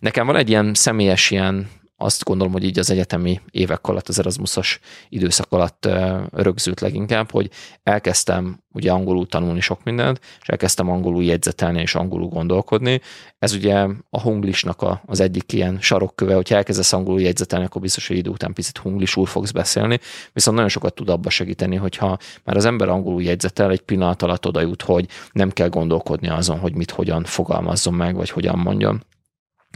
Nekem 0.00 0.26
van 0.26 0.36
egy 0.36 0.48
ilyen 0.48 0.74
személyes 0.74 1.30
ilyen 1.30 1.82
azt 2.04 2.24
gondolom, 2.24 2.52
hogy 2.52 2.64
így 2.64 2.78
az 2.78 2.90
egyetemi 2.90 3.40
évek 3.50 3.86
alatt, 3.86 4.08
az 4.08 4.18
Erasmusos 4.18 4.80
időszak 5.08 5.52
alatt 5.52 5.88
rögzült 6.32 6.80
leginkább, 6.80 7.30
hogy 7.30 7.50
elkezdtem 7.82 8.62
ugye 8.72 8.92
angolul 8.92 9.26
tanulni 9.26 9.60
sok 9.60 9.84
mindent, 9.84 10.20
és 10.40 10.48
elkezdtem 10.48 10.90
angolul 10.90 11.24
jegyzetelni 11.24 11.80
és 11.80 11.94
angolul 11.94 12.28
gondolkodni. 12.28 13.00
Ez 13.38 13.52
ugye 13.52 13.86
a 14.10 14.20
hunglisnak 14.20 14.82
a, 14.82 15.02
az 15.06 15.20
egyik 15.20 15.52
ilyen 15.52 15.78
sarokköve, 15.80 16.34
hogy 16.34 16.52
elkezdesz 16.52 16.92
angolul 16.92 17.20
jegyzetelni, 17.20 17.64
akkor 17.64 17.80
biztos, 17.80 18.08
hogy 18.08 18.16
idő 18.16 18.30
után 18.30 18.52
picit 18.52 18.78
hunglisul 18.78 19.26
fogsz 19.26 19.50
beszélni, 19.50 19.98
viszont 20.32 20.56
nagyon 20.56 20.70
sokat 20.72 20.94
tud 20.94 21.08
abba 21.08 21.30
segíteni, 21.30 21.76
hogyha 21.76 22.18
már 22.44 22.56
az 22.56 22.64
ember 22.64 22.88
angolul 22.88 23.22
jegyzetel, 23.22 23.70
egy 23.70 23.82
pillanat 23.82 24.22
alatt 24.22 24.46
oda 24.46 24.60
jut, 24.60 24.82
hogy 24.82 25.08
nem 25.32 25.50
kell 25.50 25.68
gondolkodni 25.68 26.28
azon, 26.28 26.58
hogy 26.58 26.74
mit 26.74 26.90
hogyan 26.90 27.24
fogalmazzon 27.24 27.94
meg, 27.94 28.14
vagy 28.14 28.30
hogyan 28.30 28.58
mondjon. 28.58 29.04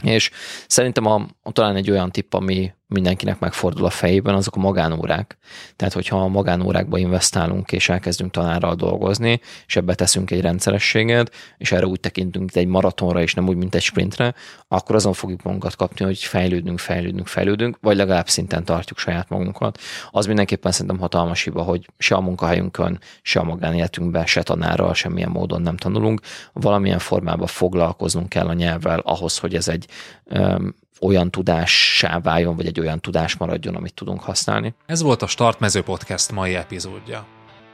És 0.03 0.31
szerintem 0.67 1.05
a, 1.05 1.27
a, 1.43 1.51
talán 1.51 1.75
egy 1.75 1.91
olyan 1.91 2.11
tipp, 2.11 2.33
ami 2.33 2.73
mindenkinek 2.89 3.39
megfordul 3.39 3.85
a 3.85 3.89
fejében, 3.89 4.35
azok 4.35 4.55
a 4.55 4.59
magánórák. 4.59 5.37
Tehát, 5.75 5.93
hogyha 5.93 6.21
a 6.21 6.27
magánórákba 6.27 6.97
investálunk, 6.97 7.71
és 7.71 7.89
elkezdünk 7.89 8.31
tanárral 8.31 8.75
dolgozni, 8.75 9.41
és 9.65 9.75
ebbe 9.75 9.95
teszünk 9.95 10.31
egy 10.31 10.41
rendszerességet, 10.41 11.35
és 11.57 11.71
erre 11.71 11.85
úgy 11.85 11.99
tekintünk, 11.99 12.45
mint 12.45 12.65
egy 12.65 12.71
maratonra, 12.71 13.21
és 13.21 13.33
nem 13.33 13.47
úgy, 13.47 13.55
mint 13.55 13.75
egy 13.75 13.81
sprintre, 13.81 14.33
akkor 14.67 14.95
azon 14.95 15.13
fogjuk 15.13 15.41
magunkat 15.43 15.75
kapni, 15.75 16.05
hogy 16.05 16.19
fejlődünk, 16.19 16.79
fejlődünk, 16.79 17.27
fejlődünk, 17.27 17.77
vagy 17.81 17.95
legalább 17.95 18.29
szinten 18.29 18.65
tartjuk 18.65 18.99
saját 18.99 19.29
magunkat. 19.29 19.79
Az 20.11 20.25
mindenképpen 20.25 20.71
szerintem 20.71 20.99
hatalmas 20.99 21.43
hiba, 21.43 21.61
hogy 21.61 21.89
se 21.97 22.15
a 22.15 22.21
munkahelyünkön, 22.21 22.99
se 23.21 23.39
a 23.39 23.43
magánéletünkben, 23.43 24.25
se 24.25 24.43
tanárral, 24.43 24.93
semmilyen 24.93 25.29
módon 25.29 25.61
nem 25.61 25.77
tanulunk. 25.77 26.21
Valamilyen 26.53 26.99
formában 26.99 27.47
foglalkoznunk 27.47 28.29
kell 28.29 28.47
a 28.47 28.53
nyelvvel 28.53 28.99
ahhoz, 28.99 29.37
hogy 29.37 29.55
ez 29.55 29.67
egy 29.67 29.87
olyan 31.01 31.31
tudássá 31.31 32.19
váljon, 32.19 32.55
vagy 32.55 32.65
egy 32.65 32.79
olyan 32.79 32.99
tudás 32.99 33.37
maradjon, 33.37 33.75
amit 33.75 33.93
tudunk 33.93 34.21
használni. 34.21 34.73
Ez 34.85 35.01
volt 35.01 35.21
a 35.21 35.27
Startmező 35.27 35.81
Podcast 35.81 36.31
mai 36.31 36.55
epizódja. 36.55 37.25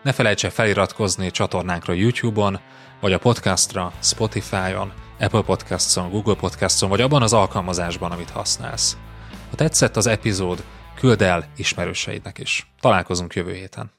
Ne 0.04 0.12
felejts 0.12 0.46
el 0.46 0.52
feliratkozni 0.52 1.32
csatornánkra 1.32 1.94
YouTube-on, 1.94 2.60
vagy 3.02 3.14
a 3.14 3.20
podcastra 3.20 3.92
Spotify-on, 4.02 4.92
Apple 5.20 5.42
Podcasts-on, 5.42 6.10
Google 6.10 6.36
Podcasts-on, 6.36 6.90
vagy 6.90 7.02
abban 7.02 7.22
az 7.22 7.34
alkalmazásban, 7.34 8.12
amit 8.12 8.30
használsz. 8.30 8.98
Ha 9.50 9.56
tetszett 9.56 9.96
az 9.96 10.08
epizód, 10.08 10.64
küld 10.96 11.22
el 11.22 11.48
ismerőseidnek 11.58 12.38
is. 12.38 12.68
Találkozunk 12.80 13.34
jövő 13.34 13.54
héten. 13.54 13.95